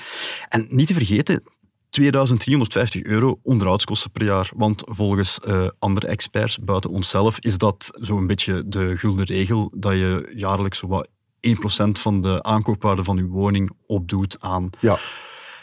En 0.49 0.67
niet 0.69 0.88
te 0.88 0.93
vergeten, 0.93 1.43
2350 1.89 3.03
euro 3.03 3.39
onderhoudskosten 3.43 4.12
per 4.12 4.23
jaar, 4.23 4.49
want 4.55 4.84
volgens 4.86 5.39
eh, 5.39 5.67
andere 5.79 6.08
experts 6.08 6.60
buiten 6.60 6.89
onszelf 6.89 7.39
is 7.39 7.58
dat 7.58 7.89
zo'n 8.01 8.27
beetje 8.27 8.63
de 8.67 8.97
gulden 8.97 9.25
regel 9.25 9.71
dat 9.75 9.91
je 9.93 10.32
jaarlijks 10.36 10.82
wat 10.82 11.08
1% 11.39 11.99
van 11.99 12.21
de 12.21 12.43
aankoopwaarde 12.43 13.03
van 13.03 13.17
je 13.17 13.25
woning 13.25 13.71
opdoet 13.86 14.36
aan 14.39 14.69
Ja, 14.79 14.99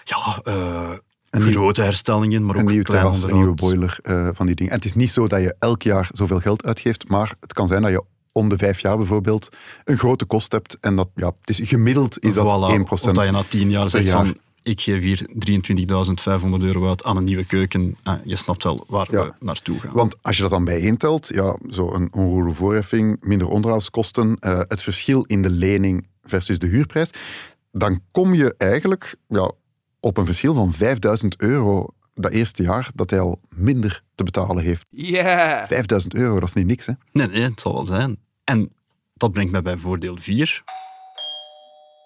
ja, 0.05 0.41
eh, 0.45 0.93
Een 1.37 1.53
grote 1.53 1.83
herstellingen, 1.83 2.45
maar 2.45 2.57
een 2.57 2.63
ook 2.63 2.71
nieuw 2.71 2.83
terras, 2.83 3.23
een 3.23 3.35
nieuwe 3.35 3.55
boiler, 3.55 3.99
eh, 4.03 4.29
van 4.33 4.47
die 4.47 4.55
dingen. 4.55 4.71
En 4.73 4.77
het 4.79 4.87
is 4.87 4.95
niet 4.95 5.11
zo 5.11 5.27
dat 5.29 5.43
je 5.43 5.55
elk 5.59 5.83
jaar 5.83 6.09
zoveel 6.13 6.41
geld 6.41 6.65
uitgeeft, 6.67 7.09
maar 7.09 7.35
het 7.41 7.53
kan 7.53 7.69
zijn 7.69 7.83
dat 7.83 7.91
je 7.91 8.03
om 8.33 8.49
de 8.49 8.59
vijf 8.59 8.81
jaar 8.81 8.97
bijvoorbeeld 8.97 9.49
een 9.85 9.99
grote 9.99 10.25
kost 10.25 10.53
hebt. 10.53 10.77
En 10.81 10.97
dat, 10.97 11.09
ja, 11.15 11.33
het 11.41 11.59
is 11.59 11.69
gemiddeld 11.69 12.19
is 12.25 12.35
dat 12.35 12.45
Voilà. 12.45 12.73
1%. 12.75 13.09
Of 13.09 13.15
dat 13.15 13.25
je 13.25 13.31
na 13.31 13.43
tien 13.49 13.71
jaar 13.71 13.91
zegt 13.91 14.05
jaar. 14.05 14.17
van 14.17 14.37
ik 14.63 14.81
geef 14.81 15.03
hier 15.03 15.27
23.500 15.39 16.63
euro 16.63 16.89
uit 16.89 17.05
aan 17.05 17.17
een 17.17 17.25
nieuwe 17.25 17.45
keuken. 17.45 17.97
Eh, 18.03 18.15
je 18.25 18.37
snapt 18.37 18.63
wel 18.63 18.85
waar 18.89 19.07
Ja. 19.11 19.25
we 19.25 19.33
naartoe 19.39 19.81
gaan. 19.81 19.93
Want 19.93 20.17
als 20.23 20.37
je 20.37 20.43
dat 20.43 20.51
dan 20.51 20.65
bijeentelt, 20.65 21.29
ja, 21.35 21.59
zo 21.71 21.93
een 21.93 22.09
onroerende 22.13 22.55
voorheffing, 22.55 23.17
minder 23.21 23.49
onderhoudskosten, 23.49 24.37
eh, 24.41 24.59
het 24.69 24.83
verschil 24.83 25.23
in 25.23 25.43
de 25.43 25.51
lening 25.51 26.07
versus 26.23 26.59
de 26.59 26.67
huurprijs, 26.67 27.11
dan 27.73 28.01
kom 28.11 28.35
je 28.35 28.55
eigenlijk 28.59 29.15
ja, 29.29 29.51
op 30.07 30.17
een 30.17 30.27
verschil 30.27 30.55
van 30.55 30.73
5000 30.73 31.37
euro 31.37 31.87
dat 32.15 32.33
eerste 32.33 32.63
jaar 32.63 32.91
dat 32.95 33.11
hij 33.11 33.21
al 33.21 33.41
minder 33.55 34.03
te 34.15 34.25
betalen 34.25 34.65
heeft. 34.65 34.87
Yeah! 34.91 35.67
5000 35.67 36.15
euro, 36.15 36.41
dat 36.41 36.49
is 36.49 36.55
niet 36.55 36.67
niks, 36.67 36.87
hè? 36.87 36.93
Nee, 37.13 37.27
nee, 37.29 37.43
het 37.43 37.61
zal 37.61 37.73
wel 37.75 37.85
zijn. 37.85 38.19
En 38.45 38.73
dat 39.15 39.33
brengt 39.33 39.53
mij 39.53 39.63
bij 39.63 39.79
voordeel 39.79 40.17
4. 40.21 40.63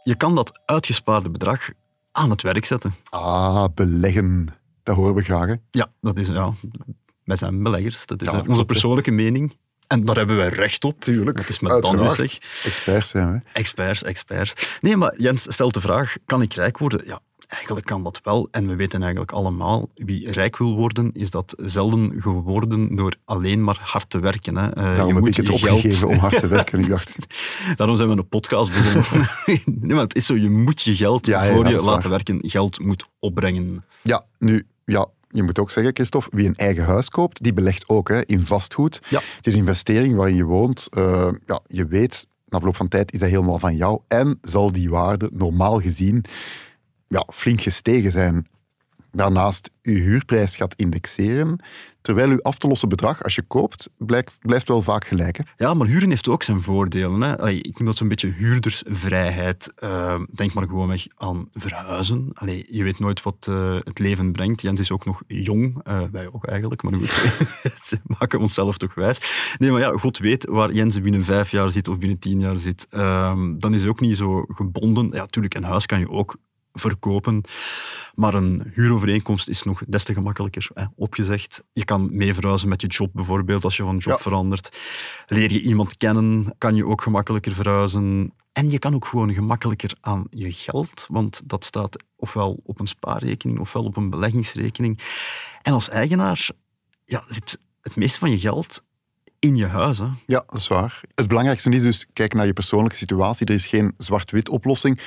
Je 0.03 0.15
kan 0.15 0.35
dat 0.35 0.61
uitgespaarde 0.65 1.31
bedrag 1.31 1.69
aan 2.13 2.31
het 2.31 2.43
werk 2.43 2.65
zetten. 2.65 2.95
Ah, 3.11 3.65
beleggen. 3.75 4.49
Dat 4.83 4.97
horen 4.97 5.15
we 5.15 5.23
graag, 5.23 5.47
hè? 5.47 5.55
Ja, 5.71 5.93
dat 6.01 6.19
is, 6.19 6.29
ja 6.29 6.55
wij 7.25 7.37
zijn 7.37 7.63
beleggers. 7.63 8.07
Dat 8.07 8.23
is 8.23 8.31
Ja, 8.31 8.43
onze 8.47 8.65
persoonlijke 8.65 9.11
mening. 9.11 9.57
En 9.87 10.05
daar 10.05 10.17
hebben 10.17 10.37
wij 10.37 10.49
recht 10.49 10.85
op. 10.85 11.01
Tuurlijk, 11.01 11.37
Dat 11.37 11.49
is 11.49 11.61
met 11.61 11.83
dan 11.83 11.97
dus, 11.97 12.15
zeg. 12.15 12.39
Experts 12.65 13.09
zijn 13.09 13.33
we. 13.33 13.41
Experts, 13.53 14.03
experts. 14.03 14.79
Nee, 14.81 14.97
maar 14.97 15.21
Jens 15.21 15.53
stelt 15.53 15.75
de 15.75 15.81
vraag, 15.81 16.17
kan 16.27 16.43
ik 16.43 16.53
rijk 16.53 16.79
worden? 16.79 17.07
Ja, 17.07 17.21
eigenlijk 17.51 17.87
kan 17.87 18.03
dat 18.03 18.21
wel. 18.25 18.49
En 18.51 18.67
we 18.69 18.75
weten 18.77 19.01
eigenlijk 19.03 19.33
allemaal, 19.33 19.89
wie 19.95 20.31
rijk 20.33 20.57
wil 20.57 20.77
worden, 20.77 21.11
is 21.13 21.31
dat 21.31 21.55
zelden 21.65 22.13
geworden 22.23 22.97
door 22.97 23.15
alleen 23.25 23.65
maar 23.65 23.79
hard 23.83 24.11
te 24.11 24.19
werken. 24.19 24.57
Hè. 24.57 24.69
Eh, 24.69 24.83
Daarom 24.83 25.07
je 25.07 25.13
moet 25.21 25.29
ik 25.29 25.37
het 25.37 25.47
je 25.47 25.59
geld- 25.59 25.73
opgegeven 25.77 26.09
om 26.09 26.17
hard 26.19 26.39
te 26.39 26.47
werken. 26.59 26.79
Ik 26.79 26.89
dacht, 26.89 27.27
Daarom 27.77 27.97
zijn 27.97 28.09
we 28.09 28.17
een 28.17 28.29
podcast 28.29 28.71
begonnen. 28.73 29.29
nee, 29.65 29.95
maar 29.95 30.05
het 30.05 30.15
is 30.15 30.27
zo, 30.27 30.37
je 30.37 30.51
moet 30.51 30.83
je 30.83 30.95
geld, 30.97 31.27
Ja, 31.27 31.45
voor 31.45 31.67
je 31.69 31.75
laten 31.75 31.85
waar. 32.01 32.09
werken, 32.11 32.39
geld 32.43 32.81
moet 32.81 33.07
opbrengen. 33.19 33.85
ja, 34.03 34.25
nu, 34.39 34.67
ja, 34.85 35.07
je 35.29 35.43
moet 35.43 35.59
ook 35.59 35.71
zeggen, 35.71 35.95
Christophe, 35.95 36.29
wie 36.33 36.47
een 36.47 36.57
eigen 36.57 36.85
huis 36.85 37.09
koopt, 37.09 37.43
die 37.43 37.53
belegt 37.55 37.89
ook 37.89 38.09
hè, 38.09 38.25
in 38.27 38.47
vastgoed. 38.47 39.01
Ja. 39.09 39.21
Het 39.37 39.47
is 39.47 39.53
een 39.53 39.59
investering 39.59 40.15
waarin 40.15 40.37
je 40.37 40.45
woont. 40.45 40.87
Eh, 40.91 41.29
ja, 41.47 41.61
je 41.67 41.87
weet, 41.87 42.27
na 42.49 42.59
verloop 42.59 42.77
van 42.77 42.89
tijd 42.89 43.13
is 43.13 43.19
dat 43.21 43.29
helemaal 43.29 43.59
van 43.59 43.77
jou. 43.77 44.01
En 44.09 44.39
zal 44.43 44.73
die 44.73 44.91
waarde 44.91 45.31
normaal 45.33 45.81
gezien 45.81 46.25
ja, 47.11 47.27
flink 47.33 47.61
gestegen 47.61 48.13
zijn. 48.13 48.47
Daarnaast 49.13 49.71
uw 49.83 49.95
huurprijs 49.95 50.57
gaat 50.57 50.75
indexeren, 50.75 51.65
terwijl 52.01 52.31
uw 52.31 52.43
af 52.43 52.59
te 52.59 52.69
lossen 52.69 52.89
bedrag, 52.89 53.23
als 53.23 53.35
je 53.35 53.43
koopt, 53.43 53.91
blijkt, 53.99 54.39
blijft 54.41 54.69
wel 54.69 54.83
vaak 54.83 55.05
gelijk. 55.07 55.37
Hè? 55.37 55.43
Ja, 55.57 55.75
maar 55.75 55.87
huren 55.87 56.09
heeft 56.09 56.29
ook 56.29 56.43
zijn 56.43 56.63
voordelen. 56.63 57.21
Hè. 57.21 57.51
Ik 57.51 57.79
noem 57.79 57.87
dat 57.87 57.97
zo'n 57.97 58.09
beetje 58.09 58.33
huurdersvrijheid. 58.33 59.73
Eh, 59.77 60.21
denk 60.35 60.53
maar 60.53 60.67
gewoon 60.67 60.89
weg 60.89 61.07
aan 61.17 61.49
verhuizen. 61.53 62.31
Allee, 62.35 62.67
je 62.69 62.85
weet 62.85 62.99
nooit 62.99 63.23
wat 63.23 63.47
eh, 63.49 63.75
het 63.85 63.99
leven 63.99 64.33
brengt. 64.33 64.63
Jens 64.63 64.81
is 64.81 64.93
ook 64.93 65.05
nog 65.05 65.23
jong, 65.27 65.81
eh, 65.83 66.03
wij 66.13 66.33
ook 66.33 66.47
eigenlijk, 66.47 66.83
maar 66.83 66.93
goed, 66.93 67.11
ze 67.89 68.01
maken 68.05 68.41
onszelf 68.41 68.79
toch 68.79 68.95
wijs. 68.95 69.21
Nee, 69.59 69.71
maar 69.71 69.81
ja, 69.81 69.91
God 69.91 70.19
weet 70.19 70.47
waar 70.47 70.73
Jens 70.73 71.01
binnen 71.01 71.25
vijf 71.25 71.51
jaar 71.51 71.71
zit 71.71 71.89
of 71.89 71.99
binnen 71.99 72.19
tien 72.19 72.41
jaar 72.41 72.57
zit. 72.57 72.87
Ehm, 72.91 73.59
dan 73.59 73.75
is 73.75 73.81
hij 73.81 73.91
ook 73.91 74.01
niet 74.01 74.17
zo 74.17 74.45
gebonden. 74.49 75.05
Ja, 75.13 75.21
natuurlijk, 75.21 75.55
een 75.55 75.65
huis 75.65 75.87
kan 75.87 75.99
je 75.99 76.11
ook 76.11 76.37
verkopen. 76.73 77.43
Maar 78.15 78.35
een 78.35 78.71
huurovereenkomst 78.75 79.49
is 79.49 79.63
nog 79.63 79.83
des 79.89 80.05
te 80.05 80.15
gemakkelijker 80.15 80.69
hè, 80.75 80.85
opgezegd. 80.97 81.63
Je 81.73 81.85
kan 81.85 82.09
mee 82.13 82.35
verhuizen 82.35 82.69
met 82.69 82.81
je 82.81 82.87
job 82.87 83.11
bijvoorbeeld, 83.13 83.65
als 83.65 83.77
je 83.77 83.83
van 83.83 83.97
job 83.97 84.17
Ja. 84.17 84.23
verandert. 84.23 84.77
Leer 85.27 85.53
je 85.53 85.61
iemand 85.61 85.97
kennen, 85.97 86.55
kan 86.59 86.75
je 86.75 86.87
ook 86.87 87.03
gemakkelijker 87.03 87.53
verhuizen. 87.53 88.33
En 88.53 88.71
je 88.71 88.79
kan 88.79 88.95
ook 88.95 89.07
gewoon 89.07 89.35
gemakkelijker 89.35 89.91
aan 90.01 90.27
je 90.31 90.53
geld, 90.53 91.07
want 91.09 91.43
dat 91.45 91.65
staat 91.65 92.05
ofwel 92.17 92.61
op 92.65 92.81
een 92.81 92.87
spaarrekening 92.87 93.59
ofwel 93.59 93.85
op 93.85 93.97
een 93.97 94.11
beleggingsrekening. 94.11 94.99
En 95.63 95.73
als 95.73 95.89
eigenaar 95.89 96.49
ja, 97.05 97.25
zit 97.29 97.59
het 97.83 97.97
meeste 97.97 98.19
van 98.19 98.31
je 98.31 98.39
geld 98.39 98.83
in 99.39 99.57
je 99.57 99.67
huis. 99.67 99.99
Hè. 99.99 100.07
Ja, 100.27 100.45
dat 100.49 100.59
is 100.59 100.69
waar. 100.69 101.01
Het 101.15 101.29
belangrijkste 101.29 101.71
is 101.71 101.83
dus 101.83 102.07
kijken 102.13 102.37
naar 102.37 102.47
je 102.47 102.53
persoonlijke 102.53 102.97
situatie. 102.97 103.47
Er 103.47 103.55
is 103.55 103.67
geen 103.67 103.95
zwart-wit 103.99 104.49
oplossing. 104.49 105.01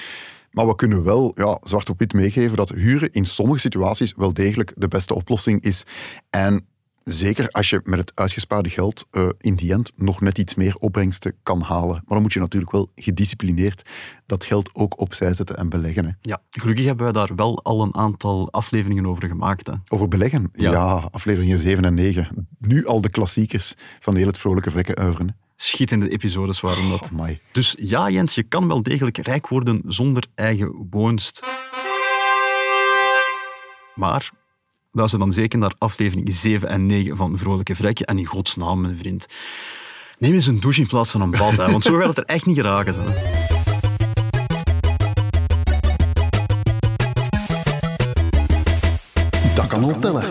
Maar 0.54 0.68
we 0.68 0.76
kunnen 0.76 1.04
wel 1.04 1.32
ja, 1.36 1.60
zwart 1.64 1.90
op 1.90 2.00
wit 2.00 2.14
meegeven 2.14 2.58
dat 2.58 2.70
huren 2.70 3.12
in 3.12 3.26
sommige 3.26 3.60
situaties 3.60 4.14
wel 4.16 4.34
degelijk 4.34 4.74
de 4.76 4.88
beste 4.88 5.14
oplossing 5.14 5.62
is. 5.62 5.84
En 6.30 6.66
Zeker 7.04 7.50
als 7.52 7.70
je 7.70 7.82
met 7.84 8.00
het 8.00 8.12
uitgespaarde 8.16 8.70
geld 8.70 9.08
uh, 9.12 9.30
in 9.40 9.56
die 9.56 9.74
end 9.74 9.92
nog 9.96 10.22
net 10.22 10.38
iets 10.38 10.56
meer 10.56 10.76
opbrengsten 10.80 11.36
kan 11.44 11.62
halen. 11.62 11.94
Maar 11.94 12.04
dan 12.08 12.22
moet 12.22 12.34
je 12.34 12.40
natuurlijk 12.40 12.72
wel 12.72 12.90
gedisciplineerd 12.96 13.90
dat 14.26 14.46
geld 14.46 14.70
ook 14.74 15.00
opzij 15.00 15.34
zetten 15.34 15.58
en 15.58 15.70
beleggen. 15.70 16.06
Hè. 16.06 16.12
Ja, 16.22 16.42
gelukkig 16.50 16.86
hebben 16.86 17.04
wij 17.04 17.14
daar 17.14 17.36
wel 17.36 17.64
al 17.64 17.82
een 17.82 17.96
aantal 17.96 18.52
afleveringen 18.52 19.06
over 19.06 19.28
gemaakt. 19.28 19.68
Hè. 19.68 19.74
Over 19.88 20.08
beleggen? 20.08 20.50
Ja. 20.54 21.10
afleveringen 21.12 21.58
7 21.58 21.86
en 21.86 21.94
9. 21.94 22.48
Nu 22.60 22.86
al 22.86 23.02
de 23.02 23.10
klassiekers 23.10 23.74
van 24.00 24.14
de 24.14 24.20
hele 24.20 24.34
vrolijke 24.34 24.72
vrekken 24.72 24.96
uiveren. 24.96 25.36
Schietende 25.64 26.10
episodes 26.10 26.60
waren 26.62 26.90
dat. 26.90 27.12
Oh, 27.18 27.28
dus 27.52 27.76
ja, 27.80 28.10
Jens, 28.10 28.36
je 28.36 28.44
kan 28.44 28.68
wel 28.68 28.84
degelijk 28.84 29.18
rijk 29.18 29.48
worden 29.48 29.82
zonder 29.88 30.24
eigen 30.36 30.88
woonst. 30.90 31.44
Maar 33.96 34.32
luister 34.92 35.20
dan 35.20 35.34
zeker 35.34 35.60
naar 35.60 35.76
aflevering 35.78 36.34
7 36.34 36.70
en 36.70 36.86
9 36.86 37.18
van 37.18 37.38
Vrolijke 37.38 37.76
Vrekken. 37.76 38.06
En 38.06 38.18
in 38.18 38.26
godsnaam, 38.26 38.82
mijn 38.82 38.98
vriend, 38.98 39.26
neem 40.18 40.34
eens 40.34 40.46
een 40.46 40.60
douche 40.60 40.82
in 40.82 40.88
plaats 40.88 41.12
van 41.12 41.22
een 41.22 41.32
bad, 41.32 41.58
hè, 41.58 41.72
want 41.72 41.84
zo 41.84 41.98
gaat 41.98 42.08
het 42.08 42.18
er 42.18 42.26
echt 42.26 42.46
niet 42.46 42.58
geraken. 42.58 42.96
Hè. 42.98 43.14
Dat 49.56 49.68
kan 49.68 49.86
wel 49.86 50.00
tellen. 50.00 50.24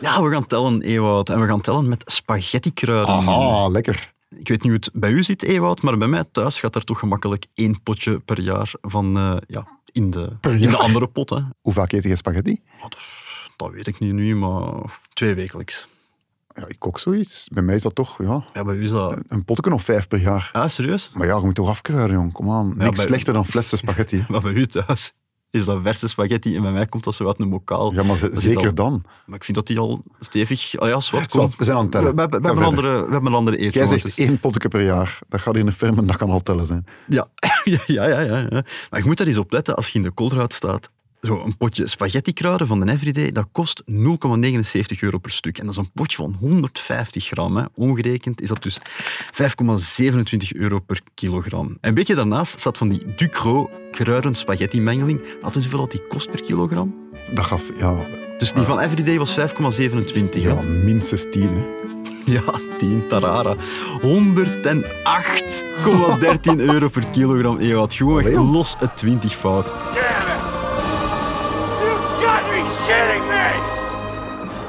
Ja, 0.00 0.22
we 0.22 0.30
gaan 0.30 0.46
tellen, 0.46 0.82
Ewout. 0.82 1.28
En 1.28 1.40
we 1.40 1.46
gaan 1.46 1.60
tellen 1.60 1.88
met 1.88 2.02
spaghetti-kruiden. 2.06 3.14
Aha, 3.14 3.68
lekker. 3.68 4.13
Ik 4.38 4.48
weet 4.48 4.62
niet 4.62 4.72
hoe 4.72 4.80
het 4.80 4.90
bij 4.92 5.10
u 5.10 5.22
zit, 5.22 5.42
Ewout, 5.42 5.82
maar 5.82 5.98
bij 5.98 6.08
mij 6.08 6.24
thuis 6.32 6.60
gaat 6.60 6.74
er 6.74 6.84
toch 6.84 6.98
gemakkelijk 6.98 7.46
één 7.54 7.82
potje 7.82 8.18
per 8.18 8.40
jaar 8.40 8.72
van 8.80 9.16
uh, 9.16 9.36
ja, 9.46 9.66
in, 9.92 10.10
de, 10.10 10.32
in 10.40 10.70
de 10.70 10.76
andere 10.76 11.08
pot. 11.08 11.30
Hè. 11.30 11.40
Hoe 11.60 11.72
vaak 11.72 11.92
eet 11.92 12.02
je 12.02 12.16
spaghetti? 12.16 12.60
Oh, 12.76 12.82
dat, 12.82 13.00
dat, 13.56 13.70
weet 13.70 13.86
ik 13.86 13.98
niet 13.98 14.12
nu, 14.12 14.36
maar 14.36 15.00
twee 15.12 15.34
wekelijks. 15.34 15.88
Ja, 16.54 16.66
ik 16.66 16.78
kook 16.78 16.98
zoiets. 16.98 17.48
Bij 17.52 17.62
mij 17.62 17.74
is 17.74 17.82
dat 17.82 17.94
toch, 17.94 18.22
ja... 18.22 18.44
Ja, 18.52 18.64
bij 18.64 18.74
u 18.74 18.82
is 18.82 18.90
dat... 18.90 19.22
Een 19.28 19.44
potje 19.44 19.72
of 19.72 19.82
vijf 19.82 20.08
per 20.08 20.20
jaar. 20.20 20.50
Ah, 20.52 20.68
serieus? 20.68 21.10
Maar 21.14 21.26
ja, 21.26 21.36
je 21.36 21.44
moet 21.44 21.54
toch 21.54 21.68
afkruiden, 21.68 22.16
jong. 22.16 22.32
Kom 22.32 22.50
aan. 22.50 22.74
Niks 22.76 22.96
bij... 22.96 23.06
slechter 23.06 23.32
dan 23.32 23.46
flessen 23.46 23.78
spaghetti. 23.78 24.24
maar 24.28 24.40
bij 24.40 24.52
u 24.52 24.66
thuis 24.66 25.12
is 25.54 25.64
dat 25.64 25.78
verse 25.82 26.08
spaghetti 26.08 26.56
en 26.56 26.62
bij 26.62 26.72
mij 26.72 26.86
komt 26.86 27.04
dat 27.04 27.14
zo 27.14 27.26
uit 27.26 27.38
een 27.38 27.50
bokaal. 27.50 27.92
Ja, 27.92 28.02
maar 28.02 28.16
zeker 28.32 28.66
al... 28.66 28.74
dan. 28.74 29.02
Maar 29.26 29.36
ik 29.36 29.44
vind 29.44 29.56
dat 29.56 29.66
die 29.66 29.78
al 29.78 30.02
stevig... 30.20 30.78
Oh 30.78 30.88
ja, 30.88 31.00
zwart, 31.00 31.32
Zwart, 31.32 31.56
we 31.56 31.64
zijn 31.64 31.76
aan 31.76 31.82
het 31.82 31.92
tellen. 31.92 32.16
We, 32.16 32.22
we, 32.22 32.40
we 32.40 32.46
hebben, 32.46 32.64
andere, 32.64 33.04
we 33.04 33.12
hebben 33.12 33.26
een 33.26 33.38
andere 33.38 33.56
eten. 33.56 33.86
Jij 33.86 33.98
zegt 33.98 34.18
één 34.18 34.40
potje 34.40 34.68
per 34.68 34.82
jaar. 34.82 35.18
Dat 35.28 35.40
gaat 35.40 35.56
in 35.56 35.66
een 35.66 35.72
firma, 35.72 36.02
dat 36.02 36.16
kan 36.16 36.30
al 36.30 36.40
tellen 36.40 36.66
zijn. 36.66 36.84
Ja. 37.06 37.28
ja, 37.64 37.80
ja, 37.86 38.06
ja, 38.06 38.20
ja. 38.20 38.64
Maar 38.90 39.00
je 39.00 39.04
moet 39.04 39.18
daar 39.18 39.26
eens 39.26 39.38
op 39.38 39.52
letten 39.52 39.74
als 39.74 39.88
je 39.88 39.98
in 39.98 40.04
de 40.04 40.10
koolruit 40.10 40.52
staat 40.52 40.90
zo 41.26 41.42
een 41.44 41.56
potje 41.56 41.86
spaghetti 41.86 42.32
kruiden 42.32 42.66
van 42.66 42.80
de 42.80 42.92
Everyday, 42.92 43.32
dat 43.32 43.46
kost 43.52 43.82
0,79 43.90 43.96
euro 45.00 45.18
per 45.18 45.30
stuk. 45.30 45.58
En 45.58 45.66
dat 45.66 45.74
is 45.74 45.80
een 45.80 45.90
potje 45.94 46.16
van 46.16 46.36
150 46.40 47.26
gram. 47.26 47.56
Hè. 47.56 47.64
Omgerekend 47.74 48.40
is 48.40 48.48
dat 48.48 48.62
dus 48.62 48.78
5,27 48.78 50.48
euro 50.48 50.78
per 50.78 51.00
kilogram. 51.14 51.66
En 51.66 51.78
een 51.80 51.94
beetje 51.94 52.14
daarnaast 52.14 52.60
staat 52.60 52.78
van 52.78 52.88
die 52.88 53.14
Ducro 53.16 53.70
kruiden 53.90 54.34
spaghetti 54.34 54.80
mengeling. 54.80 55.20
Laten 55.42 55.52
we 55.52 55.60
hoeveel 55.60 55.78
dat 55.78 55.90
die 55.90 56.06
kost 56.08 56.30
per 56.30 56.42
kilogram? 56.42 56.94
Dat 57.34 57.44
gaf, 57.44 57.62
ja... 57.78 58.06
Dus 58.38 58.52
die 58.52 58.62
van 58.62 58.80
Everyday 58.80 59.18
was 59.18 59.38
5,27. 59.38 59.44
Ja, 60.32 60.60
minstens 60.60 61.26
10. 61.30 61.42
Hè. 61.42 61.62
Ja, 62.24 62.42
10 62.78 63.06
Tarara. 63.08 63.56
108,13 63.56 63.60
euro 66.56 66.88
per 66.88 67.06
kilogram. 67.06 67.60
Je 67.60 67.74
had 67.74 67.94
gewoon 67.94 68.50
los 68.50 68.76
het 68.78 68.96
20 68.96 69.36
fout. 69.36 69.72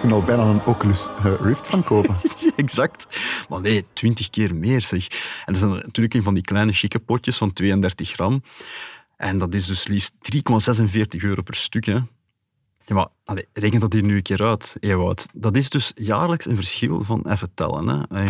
Je 0.02 0.14
al 0.14 0.24
bijna 0.24 0.44
een 0.44 0.66
Oculus 0.66 1.08
eh, 1.08 1.34
Rift 1.42 1.68
van 1.68 1.84
kopen. 1.84 2.16
exact. 2.56 3.20
Maar 3.50 3.62
nee, 3.62 3.86
20 3.94 4.30
keer 4.30 4.56
meer 4.56 4.82
zeg. 4.82 5.08
En 5.46 5.54
dat 5.54 5.58
zijn 5.58 5.72
natuurlijk 5.72 6.14
een 6.14 6.24
van 6.24 6.34
die 6.34 6.44
kleine 6.44 6.74
chique 6.74 7.00
potjes 7.00 7.38
van 7.38 7.54
32 7.54 8.10
gram. 8.10 8.44
En 9.18 9.38
dat 9.38 9.54
is 9.54 9.66
dus 9.66 9.88
liefst 9.88 10.14
3,46 10.14 11.24
euro 11.24 11.42
per 11.42 11.56
stuk. 11.56 11.86
Hè. 11.86 11.94
Ja, 12.86 12.96
maar 12.96 13.08
allez, 13.26 13.44
reken 13.54 13.80
dat 13.80 13.94
hier 13.94 14.04
nu 14.04 14.16
een 14.16 14.22
keer 14.22 14.44
uit, 14.44 14.76
Ewout. 14.80 15.26
Dat 15.34 15.56
is 15.56 15.70
dus 15.70 15.92
jaarlijks 15.96 16.46
een 16.46 16.56
verschil 16.56 17.04
van, 17.04 17.26
even 17.30 17.52
tellen, 17.54 17.88
hè. 17.88 18.26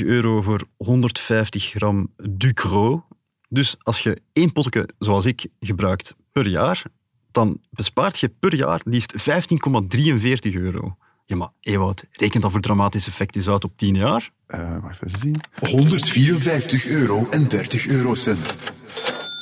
16,22 0.00 0.06
euro 0.06 0.40
voor 0.40 0.62
150 0.76 1.64
gram 1.64 2.12
Ducro. 2.30 3.06
Dus 3.48 3.76
als 3.82 4.00
je 4.00 4.22
één 4.32 4.52
potje, 4.52 4.88
zoals 4.98 5.26
ik, 5.26 5.46
gebruikt 5.60 6.14
per 6.32 6.46
jaar, 6.46 6.82
dan 7.32 7.60
bespaart 7.70 8.18
je 8.18 8.28
per 8.28 8.54
jaar 8.54 8.80
liefst 8.84 9.14
15,43 9.18 10.52
euro. 10.52 10.96
Ja, 11.24 11.36
maar 11.36 11.48
Ewout, 11.60 12.04
reken 12.12 12.40
dat 12.40 12.50
voor 12.50 12.60
dramatisch 12.60 13.06
effect 13.06 13.36
is 13.36 13.48
uit 13.48 13.64
op 13.64 13.72
10 13.76 13.94
jaar? 13.94 14.30
Uh, 14.48 14.76
wacht 14.82 15.02
even 15.02 15.20
zien. 15.20 15.36
154 15.70 16.86
euro 16.86 17.26
en 17.30 17.48
30 17.48 17.86
eurocent. 17.86 18.56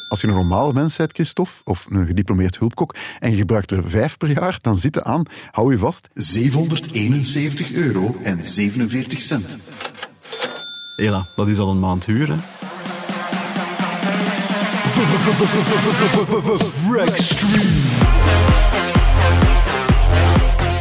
Als 0.09 0.21
je 0.21 0.27
een 0.27 0.35
normale 0.35 0.73
mens 0.73 0.97
bent, 0.97 1.13
Christophe, 1.13 1.53
of 1.65 1.87
een 1.91 2.07
gediplomeerd 2.07 2.59
hulpkok, 2.59 2.95
en 3.19 3.31
je 3.31 3.37
gebruikt 3.37 3.71
er 3.71 3.91
vijf 3.91 4.17
per 4.17 4.31
jaar, 4.31 4.59
dan 4.61 4.77
zit 4.77 5.03
aan, 5.03 5.23
hou 5.51 5.73
je 5.73 5.79
vast... 5.79 6.09
771 6.15 7.73
euro 7.73 8.17
en 8.23 8.45
47 8.45 9.21
cent. 9.21 9.57
Hela, 10.97 11.29
dat 11.37 11.49
is 11.49 11.59
al 11.59 11.71
een 11.71 11.81
maand 11.81 12.07
huur, 12.07 12.29
hè? 12.29 12.58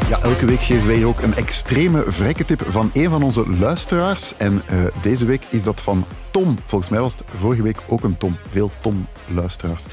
Ja, 0.10 0.21
elke 0.21 0.45
week 0.45 0.62
geven 0.62 0.88
wij 0.88 1.06
ook 1.06 1.21
een 1.21 1.36
extreme 1.36 2.03
vrekketip 2.08 2.62
van 2.69 2.89
een 2.93 3.10
van 3.10 3.23
onze 3.23 3.49
luisteraars. 3.60 4.34
En 4.38 4.62
uh, 4.71 4.80
deze 5.01 5.25
week 5.25 5.41
is 5.49 5.63
dat 5.63 5.82
van 5.82 6.06
Tom. 6.32 6.58
Volgens 6.65 6.89
mij 6.89 6.99
was 6.99 7.13
het 7.13 7.23
vorige 7.39 7.62
week 7.62 7.77
ook 7.88 8.03
een 8.03 8.17
Tom. 8.17 8.38
Veel 8.51 8.71
Tom-luisteraars. 8.82 9.84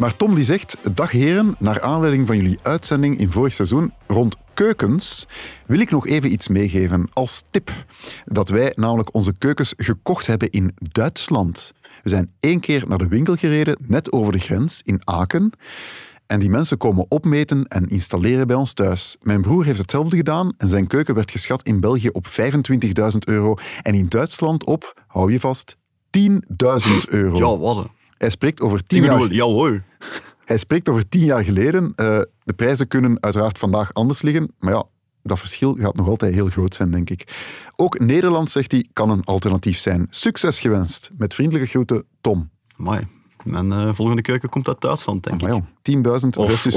Maar 0.00 0.16
Tom 0.16 0.34
die 0.34 0.44
zegt, 0.44 0.76
dag 0.94 1.10
heren, 1.10 1.54
naar 1.58 1.80
aanleiding 1.80 2.26
van 2.26 2.36
jullie 2.36 2.58
uitzending 2.62 3.18
in 3.18 3.30
vorig 3.30 3.52
seizoen 3.52 3.92
rond 4.06 4.36
keukens, 4.54 5.26
wil 5.66 5.80
ik 5.80 5.90
nog 5.90 6.06
even 6.06 6.32
iets 6.32 6.48
meegeven 6.48 7.08
als 7.12 7.42
tip. 7.50 7.84
Dat 8.24 8.48
wij 8.48 8.72
namelijk 8.76 9.14
onze 9.14 9.32
keukens 9.38 9.74
gekocht 9.76 10.26
hebben 10.26 10.50
in 10.50 10.74
Duitsland. 10.78 11.72
We 12.02 12.08
zijn 12.08 12.32
één 12.38 12.60
keer 12.60 12.84
naar 12.88 12.98
de 12.98 13.08
winkel 13.08 13.34
gereden, 13.34 13.76
net 13.86 14.12
over 14.12 14.32
de 14.32 14.38
grens 14.38 14.82
in 14.84 15.00
Aken. 15.04 15.52
En 16.26 16.38
die 16.38 16.50
mensen 16.50 16.78
komen 16.78 17.06
opmeten 17.08 17.64
en 17.64 17.86
installeren 17.86 18.46
bij 18.46 18.56
ons 18.56 18.72
thuis. 18.72 19.16
Mijn 19.22 19.40
broer 19.40 19.64
heeft 19.64 19.78
hetzelfde 19.78 20.16
gedaan 20.16 20.52
en 20.56 20.68
zijn 20.68 20.86
keuken 20.86 21.14
werd 21.14 21.30
geschat 21.30 21.62
in 21.62 21.80
België 21.80 22.08
op 22.08 22.26
25.000 22.26 23.18
euro 23.18 23.54
en 23.82 23.94
in 23.94 24.08
Duitsland 24.08 24.64
op, 24.64 25.02
hou 25.06 25.32
je 25.32 25.40
vast, 25.40 25.76
10.000 26.18 26.36
euro. 27.08 27.36
Ja, 27.36 27.58
wat? 27.58 27.98
Hij 28.20 28.30
spreekt 28.30 28.60
over 28.60 28.86
tien 28.86 29.02
Ik 29.02 29.10
bedoel, 29.10 29.26
jaar... 29.26 29.34
jawohl. 29.34 29.78
Hij 30.44 30.58
spreekt 30.58 30.88
over 30.88 31.08
tien 31.08 31.24
jaar 31.24 31.44
geleden. 31.44 31.84
Uh, 31.84 32.20
de 32.44 32.52
prijzen 32.56 32.88
kunnen 32.88 33.22
uiteraard 33.22 33.58
vandaag 33.58 33.92
anders 33.92 34.22
liggen, 34.22 34.54
maar 34.58 34.72
ja, 34.72 34.84
dat 35.22 35.38
verschil 35.38 35.74
gaat 35.74 35.96
nog 35.96 36.08
altijd 36.08 36.34
heel 36.34 36.46
groot 36.46 36.74
zijn, 36.74 36.90
denk 36.90 37.10
ik. 37.10 37.36
Ook 37.76 37.98
Nederland, 37.98 38.50
zegt 38.50 38.72
hij, 38.72 38.86
kan 38.92 39.10
een 39.10 39.24
alternatief 39.24 39.78
zijn. 39.78 40.06
Succes 40.10 40.60
gewenst. 40.60 41.10
Met 41.16 41.34
vriendelijke 41.34 41.68
groeten, 41.68 42.04
Tom. 42.20 42.50
Mooi. 42.76 43.06
Mijn 43.44 43.66
uh, 43.66 43.94
volgende 43.94 44.22
keuken 44.22 44.48
komt 44.48 44.68
uit 44.68 44.80
Duitsland, 44.80 45.24
denk 45.24 45.42
oh, 45.42 45.62
ik. 45.82 45.96
10.000 45.96 46.02
versus 46.28 46.74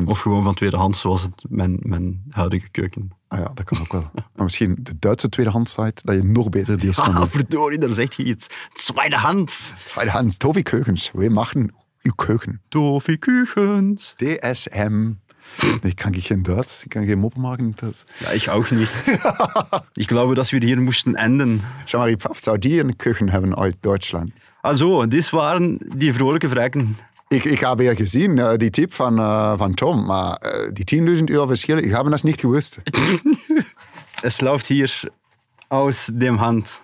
25.000. 0.00 0.04
Of 0.04 0.18
gewoon 0.18 0.42
van 0.42 0.54
tweedehands, 0.54 1.00
zoals 1.00 1.22
het 1.22 1.44
mijn, 1.48 1.78
mijn 1.80 2.22
huidige 2.30 2.68
keuken. 2.70 3.10
Ah 3.32 3.38
ja, 3.38 3.50
dat 3.54 3.64
kan 3.64 3.80
ook 3.80 3.92
wel. 3.92 4.10
maar 4.14 4.44
misschien 4.44 4.76
de 4.80 4.92
Duitse 4.98 5.28
tweedehands-site, 5.28 6.02
dat 6.04 6.14
je 6.16 6.22
nog 6.24 6.48
betere 6.48 6.76
deals 6.76 6.96
kan 6.96 7.08
Ah, 7.14 7.16
doen. 7.16 7.30
verdorie, 7.30 7.78
daar 7.78 7.92
zegt 7.92 8.14
je 8.14 8.24
iets. 8.24 8.46
Tweedehands. 8.72 9.72
Tweedehands, 9.84 10.36
Toffee 10.36 10.62
Keukens. 10.62 11.10
We 11.12 11.28
machen 11.28 11.74
uw 12.02 12.12
keuken. 12.12 12.60
Toffee 12.68 13.16
Kuchens. 13.16 14.14
DSM. 14.16 15.10
Nee, 15.82 15.94
kan 15.94 16.12
ik 16.14 16.24
geen 16.24 16.42
Duits. 16.42 16.84
Ik 16.84 16.88
kan 16.90 17.04
geen 17.06 17.18
moppen 17.18 17.40
maken 17.40 17.64
in 17.64 17.72
Duits. 17.76 18.04
Ja, 18.18 18.30
ich 18.30 18.48
auch 18.50 18.70
nicht. 18.70 19.18
ich 19.92 20.06
glaube, 20.06 20.34
dass 20.34 20.50
wir 20.50 20.60
hier 20.62 20.80
mussten 20.80 21.14
enden. 21.14 21.60
Jean-Marie 21.86 22.16
Pfaff, 22.16 22.38
zou 22.42 22.58
die 22.58 22.80
een 22.80 22.96
keuken 22.96 23.28
hebben 23.28 23.56
uit 23.56 23.76
Duitsland? 23.80 24.30
Also, 24.60 25.06
dit 25.06 25.30
waren 25.30 25.76
die 25.96 26.12
vrolijke 26.14 26.48
vrekken. 26.48 26.96
Ik, 27.34 27.44
ik 27.44 27.60
heb 27.60 27.80
ja 27.80 27.94
gezien, 27.94 28.36
uh, 28.36 28.52
die 28.56 28.70
tip 28.70 28.92
van, 28.92 29.18
uh, 29.18 29.52
van 29.56 29.74
Tom, 29.74 30.04
maar 30.04 30.42
uh, 30.42 30.50
die 30.72 31.16
10.000 31.18 31.24
euro 31.24 31.46
verschil, 31.46 31.76
ik 31.76 31.92
heb 31.92 32.10
dat 32.10 32.22
niet 32.22 32.40
gewusst. 32.40 32.78
es 34.22 34.40
läuft 34.40 34.66
hier 34.66 35.00
aus 35.68 36.10
dem 36.12 36.36
Hand. 36.36 36.82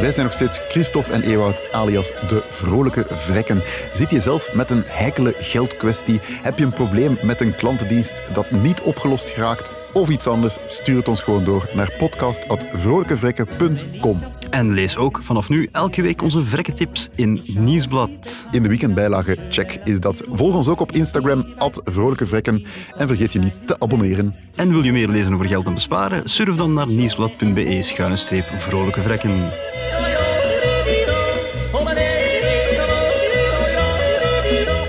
Wij 0.00 0.12
zijn 0.12 0.26
nog 0.26 0.34
steeds 0.34 0.60
Christophe 0.68 1.12
en 1.12 1.22
Ewout, 1.22 1.72
alias 1.72 2.08
de 2.08 2.44
vrolijke 2.50 3.06
vrekken. 3.10 3.62
Zit 3.94 4.10
je 4.10 4.20
zelf 4.20 4.54
met 4.54 4.70
een 4.70 4.82
heikele 4.86 5.34
geldkwestie? 5.38 6.20
Heb 6.22 6.58
je 6.58 6.64
een 6.64 6.72
probleem 6.72 7.18
met 7.22 7.40
een 7.40 7.54
klantendienst 7.54 8.22
dat 8.34 8.50
niet 8.50 8.80
opgelost 8.80 9.30
geraakt? 9.30 9.70
Of 9.92 10.08
iets 10.08 10.26
anders? 10.26 10.56
Stuur 10.66 10.96
het 10.96 11.08
ons 11.08 11.22
gewoon 11.22 11.44
door 11.44 11.68
naar 11.74 11.92
podcast.vrolijkevrekken.com. 11.98 14.20
En 14.52 14.72
lees 14.72 14.96
ook 14.96 15.18
vanaf 15.22 15.48
nu 15.48 15.68
elke 15.72 16.02
week 16.02 16.22
onze 16.22 16.42
vrekke 16.42 16.72
tips 16.72 17.08
in 17.14 17.40
Nieuwsblad. 17.54 18.46
In 18.50 18.62
de 18.62 18.68
weekendbijlage 18.68 19.36
check 19.50 19.80
is 19.84 20.00
dat. 20.00 20.24
Volg 20.30 20.54
ons 20.54 20.68
ook 20.68 20.80
op 20.80 20.92
Instagram, 20.92 21.46
Vrolijke 21.84 22.26
Vrekken. 22.26 22.66
En 22.96 23.08
vergeet 23.08 23.32
je 23.32 23.38
niet 23.38 23.60
te 23.66 23.80
abonneren. 23.80 24.34
En 24.56 24.70
wil 24.70 24.82
je 24.82 24.92
meer 24.92 25.08
lezen 25.08 25.34
over 25.34 25.46
geld 25.46 25.66
en 25.66 25.74
besparen? 25.74 26.28
Surf 26.28 26.56
dan 26.56 26.72
naar 26.72 26.86
nieuwsblad.be-vrolijke 26.86 29.00
vrekken. 29.00 29.50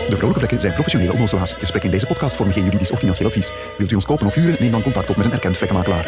De 0.10 0.18
Vrolijke 0.18 0.40
Vrekken 0.40 0.60
zijn 0.60 0.74
professionele 0.74 1.14
onnozelaars. 1.14 1.54
Gesprekken 1.54 1.92
in 1.92 1.96
deze 1.96 2.08
podcast 2.08 2.36
vormen 2.36 2.54
geen 2.54 2.64
juridisch 2.64 2.92
of 2.92 3.00
financieel 3.00 3.28
advies. 3.28 3.52
Wilt 3.78 3.92
u 3.92 3.96
ons 3.96 4.06
kopen 4.06 4.28
of 4.28 4.34
huren? 4.34 4.56
Neem 4.60 4.72
dan 4.72 4.82
contact 4.82 5.10
op 5.10 5.16
met 5.16 5.26
een 5.26 5.32
erkend 5.32 5.58
vrekkenmakelaar. 5.58 6.06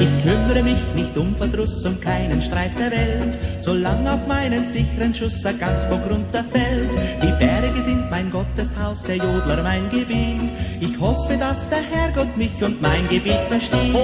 Ich 0.00 0.22
kümmere 0.22 0.62
mich 0.62 0.78
nicht 0.96 1.14
um 1.18 1.36
Verdruss, 1.36 1.84
um 1.84 2.00
keinen 2.00 2.40
Streit 2.40 2.72
der 2.78 2.90
Welt, 2.90 3.36
solange 3.60 4.10
auf 4.10 4.26
meinen 4.26 4.66
sicheren 4.66 5.14
Schuss 5.14 5.44
ein 5.44 5.58
Gamsbock 5.58 6.00
runterfällt. 6.10 6.88
Die 7.22 7.32
Berge 7.38 7.82
sind 7.82 8.10
mein 8.10 8.30
Gotteshaus, 8.30 9.02
der 9.02 9.16
Jodler 9.16 9.62
mein 9.62 9.90
Gebiet. 9.90 10.50
Ich 10.80 10.98
hoffe, 10.98 11.36
dass 11.36 11.68
der 11.68 11.82
Herrgott 11.82 12.34
mich 12.38 12.62
und 12.62 12.80
mein 12.80 13.06
Gebiet 13.08 13.42
versteht. 13.50 13.94